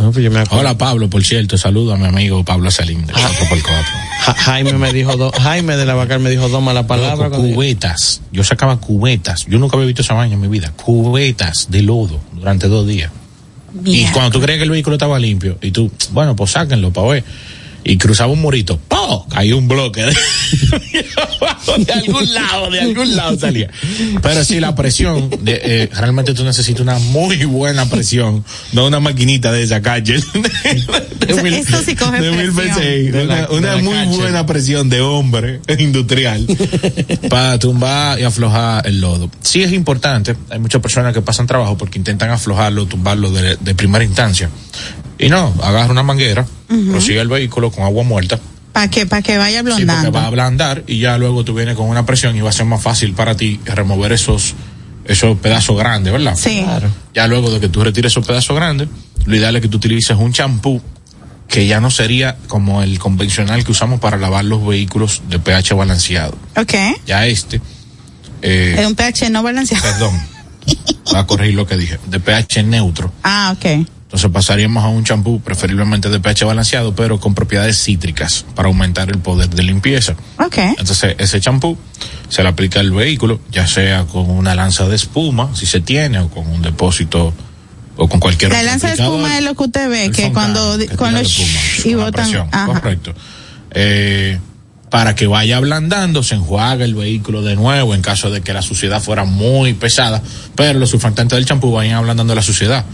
[0.00, 0.60] No, pues yo me acuerdo.
[0.60, 3.84] Hola Pablo, por cierto, saludo a mi amigo Pablo Salín de 4x4.
[4.24, 7.30] Ja- Jaime me dijo dos, Jaime de la Bacar me dijo dos malas palabras.
[7.32, 8.22] Yo- cubetas.
[8.32, 9.46] Yo sacaba cubetas.
[9.46, 10.72] Yo nunca había visto esa vaina en mi vida.
[10.76, 13.10] Cubetas de lodo durante dos días.
[13.84, 17.06] Y cuando tú creías que el vehículo estaba limpio, y tú, bueno, pues sáquenlo para
[17.08, 17.24] ver.
[17.82, 19.26] Y cruzaba un morito, ¡po!
[19.28, 20.12] Cayó un bloque de,
[21.86, 23.70] de algún lado, de algún lado salía.
[24.22, 29.00] Pero sí, la presión, de, eh, realmente tú necesitas una muy buena presión, no una
[29.00, 30.16] maquinita de esa calle.
[31.26, 33.24] de mil- Esto sí coge mil presión.
[33.24, 34.16] Una, una muy calle.
[34.16, 36.46] buena presión de hombre industrial
[37.28, 39.30] para tumbar y aflojar el lodo.
[39.40, 43.74] Sí es importante, hay muchas personas que pasan trabajo porque intentan aflojarlo, tumbarlo de, de
[43.74, 44.50] primera instancia.
[45.18, 46.46] Y no, agarra una manguera,
[46.90, 48.38] prosigue el vehículo con agua muerta,
[48.72, 51.74] Para que, para que vaya sí, porque va a ablandar y ya luego tú vienes
[51.76, 54.54] con una presión y va a ser más fácil para ti remover esos,
[55.04, 56.36] esos pedazos grandes, ¿verdad?
[56.36, 56.64] Sí.
[57.14, 58.88] Ya luego de que tú retires esos pedazos grandes,
[59.26, 60.80] lo ideal es que tú utilices un champú
[61.48, 65.74] que ya no sería como el convencional que usamos para lavar los vehículos de pH
[65.74, 66.38] balanceado.
[66.56, 66.74] Ok.
[67.06, 67.60] Ya este,
[68.42, 69.82] eh, Es un pH no balanceado.
[69.82, 70.20] perdón,
[71.06, 73.12] voy a corregir lo que dije, de pH neutro.
[73.24, 73.84] Ah, ok.
[74.10, 79.08] Entonces pasaríamos a un champú preferiblemente de pH balanceado, pero con propiedades cítricas para aumentar
[79.08, 80.16] el poder de limpieza.
[80.36, 80.56] Ok.
[80.58, 81.78] Entonces ese champú
[82.28, 86.18] se le aplica al vehículo, ya sea con una lanza de espuma, si se tiene,
[86.18, 87.32] o con un depósito,
[87.96, 91.20] o con cualquier La lanza de espuma es lo que usted ve, que cuando, cuando
[91.20, 92.24] espuma, y con la botan.
[92.24, 92.50] presión.
[92.66, 93.14] Correcto.
[93.70, 94.40] Eh,
[94.90, 98.60] para que vaya ablandando, se enjuaga el vehículo de nuevo en caso de que la
[98.60, 100.20] suciedad fuera muy pesada,
[100.56, 102.84] pero los surfactantes del champú vayan ablandando la suciedad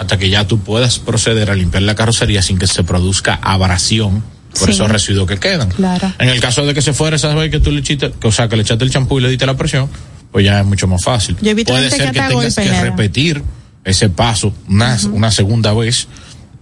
[0.00, 4.24] hasta que ya tú puedas proceder a limpiar la carrocería sin que se produzca abrasión
[4.58, 4.72] por Sí.
[4.74, 5.70] esos residuos que quedan.
[5.70, 6.12] Claro.
[6.18, 8.32] En el caso de que se fuera esa vez que tú le echaste, que, o
[8.32, 9.88] sea, que le echaste el champú y le diste la presión,
[10.30, 11.36] pues ya es mucho más fácil.
[11.42, 13.42] Yo Puede ser que tengas que repetir
[13.84, 16.08] ese paso una, una segunda vez,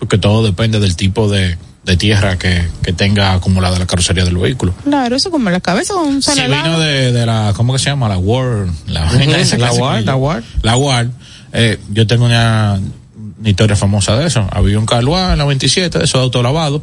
[0.00, 1.58] porque todo depende del tipo de,
[1.90, 4.72] de tierra que, que tenga acumulada la carrocería del vehículo.
[4.84, 8.08] Claro, eso como la cabeza un solo vino de, de la, ¿cómo que se llama?
[8.08, 8.70] La Ward.
[8.86, 10.44] La, esa que la Ward, la Ward.
[10.62, 11.10] La Ward.
[11.52, 12.80] Eh, yo tengo una,
[13.40, 14.46] una historia famosa de eso.
[14.52, 16.82] Había un Calua en la 27 de esos de autolavado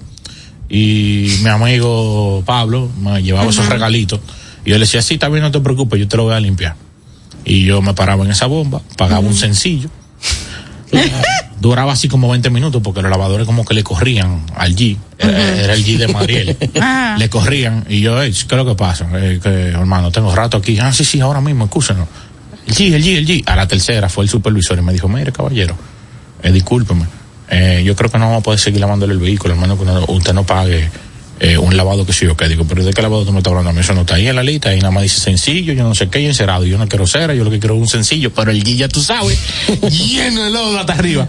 [0.70, 4.20] y mi amigo Pablo me llevaba esos regalitos
[4.66, 6.76] y yo le decía, sí, bien, no te preocupes, yo te lo voy a limpiar.
[7.46, 9.90] Y yo me paraba en esa bomba, pagaba un sencillo.
[11.60, 14.96] Duraba así como 20 minutos porque los lavadores como que le corrían al G.
[15.18, 16.56] Era, era el G de Mariel.
[17.18, 19.08] Le corrían y yo, "Ey, ¿qué es lo que pasa?
[19.16, 20.78] Eh, que, hermano, tengo rato aquí.
[20.80, 22.08] Ah, sí, sí, ahora mismo, escúchenos.
[22.68, 23.44] El G, el G, el G.
[23.48, 25.76] A la tercera fue el supervisor y me dijo, mire, caballero,
[26.44, 27.06] eh, discúlpeme,
[27.50, 30.06] eh, yo creo que no vamos a poder seguir lavándole el vehículo, hermano, que no-
[30.10, 30.90] usted no pague
[31.40, 32.48] eh, un lavado que sí o qué.
[32.48, 33.70] Digo, pero ¿de qué lavado tú me estás hablando?
[33.70, 35.84] A mí Eso no está ahí en la lista, ahí nada más dice sencillo, yo
[35.84, 36.66] no sé qué, y encerado.
[36.66, 39.02] Yo no quiero cera, yo lo que quiero es un sencillo, pero el guilla, tú
[39.02, 39.40] sabes,
[39.90, 41.28] lleno de lodo hasta arriba.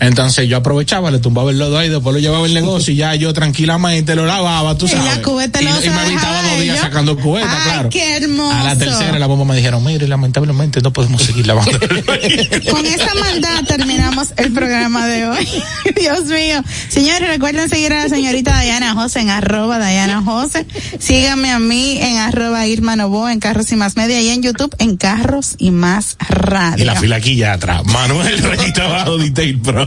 [0.00, 3.14] Entonces yo aprovechaba, le tumbaba el lodo ahí, después lo llevaba al negocio y ya
[3.14, 5.18] yo tranquilamente lo lavaba, tú Y la sabes.
[5.18, 7.88] cubeta y, no y me evitaba dos días sacando cubeta, Ay, claro.
[7.90, 8.56] qué hermoso.
[8.56, 11.78] A la tercera la bomba me dijeron, mire, lamentablemente no podemos seguir lavando.
[12.70, 15.46] Con esa maldad terminamos el programa de hoy.
[16.00, 16.62] Dios mío.
[16.88, 20.66] Señores, recuerden seguir a la señorita Diana José en arroba Diana José.
[20.98, 24.74] Síganme a mí en arroba Irma Novo en Carros y Más Media y en YouTube
[24.78, 26.82] en Carros y Más Radio.
[26.82, 27.84] y la fila aquí ya atrás.
[27.84, 29.86] Manuel Rayita Abajo, Detail Pro.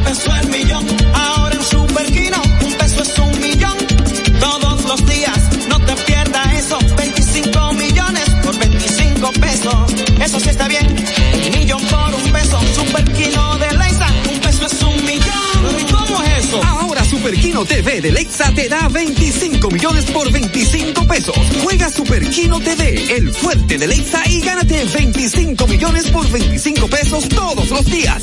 [0.00, 0.86] A peso el millón.
[1.14, 3.76] Ahora en Superquino, un peso es un millón.
[4.40, 5.38] Todos los días,
[5.68, 6.78] no te pierdas eso.
[6.96, 9.74] 25 millones por 25 pesos.
[10.20, 10.86] Eso sí está bien.
[11.46, 12.60] Un millón por un peso.
[12.74, 15.80] Superquino de Leisa, un peso es un millón.
[15.80, 16.62] ¿Y cómo es eso?
[16.64, 21.36] Ahora Superquino TV de Lexa te da 25 millones por 25 pesos.
[21.62, 27.70] Juega Superquino TV, el fuerte de Lexa y gánate 25 millones por 25 pesos todos
[27.70, 28.22] los días.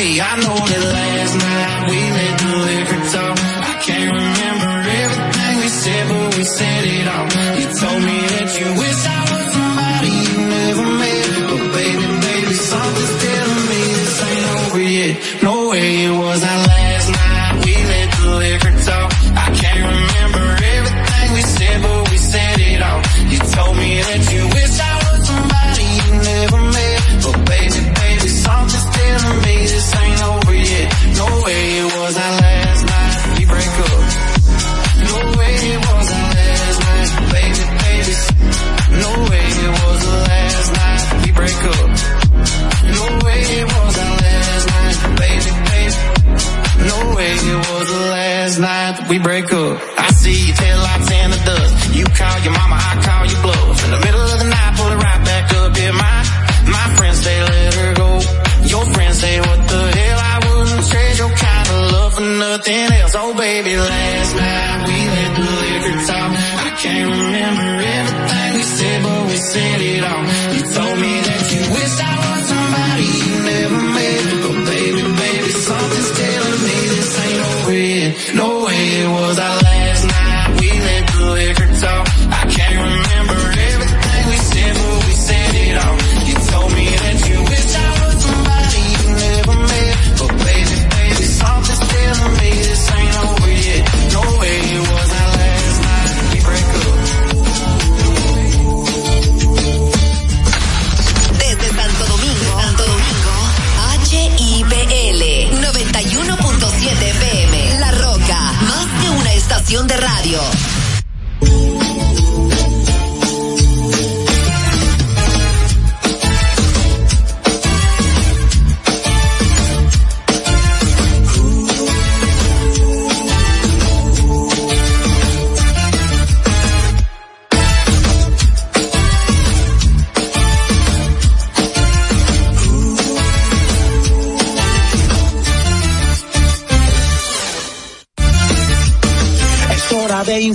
[0.00, 0.20] me.
[0.20, 3.36] I know that last night we made the liquor talk.
[3.38, 4.39] I can't remember.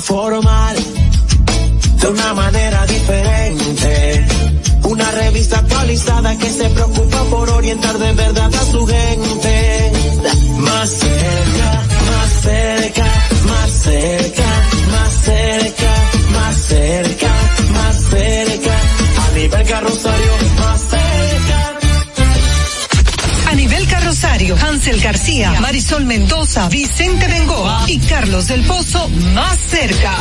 [0.08, 0.76] Informar
[1.99, 4.26] de una manera diferente.
[4.84, 9.91] Una revista actualizada que se preocupa por orientar de verdad a su gente.
[10.60, 13.06] Más cerca, más cerca,
[13.47, 14.45] más cerca,
[14.91, 15.93] más cerca,
[16.34, 17.34] más cerca,
[17.74, 18.80] más cerca.
[19.26, 21.06] A nivel carrosario, más cerca.
[23.49, 28.74] A nivel carrosario, Hansel García, Marisol Mendoza, Vicente Bengoa y Carlos del Pozo
[29.34, 30.13] más cerca.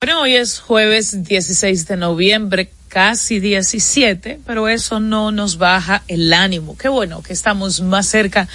[0.00, 6.32] Bueno, hoy es jueves 16 de noviembre, casi 17, pero eso no nos baja el
[6.32, 6.76] ánimo.
[6.76, 8.48] Qué bueno que estamos más cerca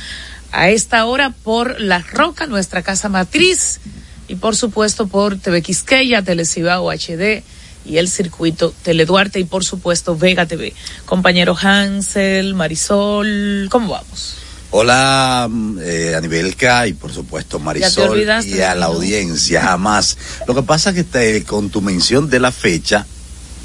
[0.51, 3.79] a esta hora por La Roca, nuestra casa matriz,
[4.27, 7.43] y por supuesto por TV Quisqueya, Telecibao HD
[7.83, 10.73] y el circuito Teleduarte y por supuesto Vega TV.
[11.05, 14.40] Compañero Hansel, Marisol, ¿cómo vamos?
[14.71, 18.07] Hola, mm, eh, Anibelca y por supuesto Marisol
[18.57, 20.17] y a la audiencia, jamás.
[20.47, 23.05] Lo que pasa es que te- con tu mención de la fecha,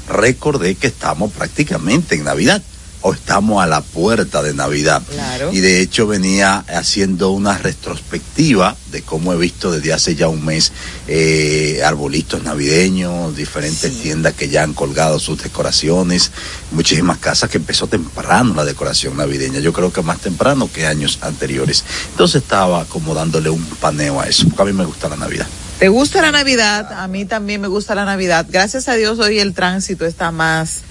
[0.09, 2.61] recordé que estamos prácticamente en Navidad
[3.01, 5.01] o estamos a la puerta de Navidad.
[5.09, 5.51] Claro.
[5.51, 10.43] Y de hecho venía haciendo una retrospectiva de cómo he visto desde hace ya un
[10.43, 10.71] mes
[11.07, 16.31] eh, arbolitos navideños, diferentes tiendas que ya han colgado sus decoraciones,
[16.71, 21.19] muchísimas casas que empezó temprano la decoración navideña, yo creo que más temprano que años
[21.21, 21.83] anteriores.
[22.11, 25.47] Entonces estaba como dándole un paneo a eso, porque a mí me gusta la Navidad.
[25.79, 26.91] ¿Te gusta la Navidad?
[26.93, 28.47] A mí también me gusta la Navidad.
[28.49, 30.81] Gracias a Dios hoy el tránsito está más,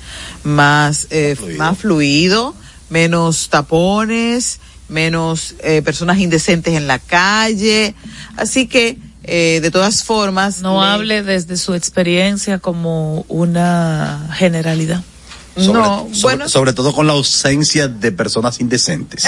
[0.47, 2.55] más, eh, más fluido,
[2.89, 7.95] menos tapones, menos eh, personas indecentes en la calle.
[8.37, 10.63] Así que, eh, de todas formas.
[10.63, 15.03] No le- hable desde su experiencia como una generalidad.
[15.57, 16.49] Sobre, No, sobre- bueno.
[16.51, 19.25] sobre todo con la ausencia de personas indecentes.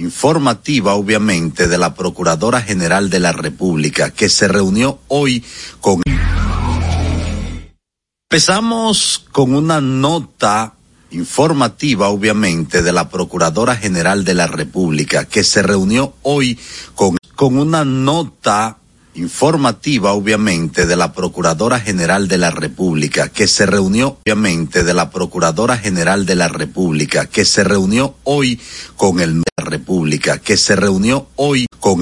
[0.00, 5.44] informativa, obviamente, de la Procuradora General de la República, que se reunió hoy
[5.80, 6.02] con...
[8.30, 10.74] Empezamos con una nota
[11.10, 16.58] informativa, obviamente, de la Procuradora General de la República, que se reunió hoy
[16.94, 18.79] con, con una nota
[19.14, 25.10] informativa, obviamente, de la Procuradora General de la República, que se reunió, obviamente, de la
[25.10, 28.60] Procuradora General de la República, que se reunió hoy
[28.96, 31.66] con el República, que se reunió hoy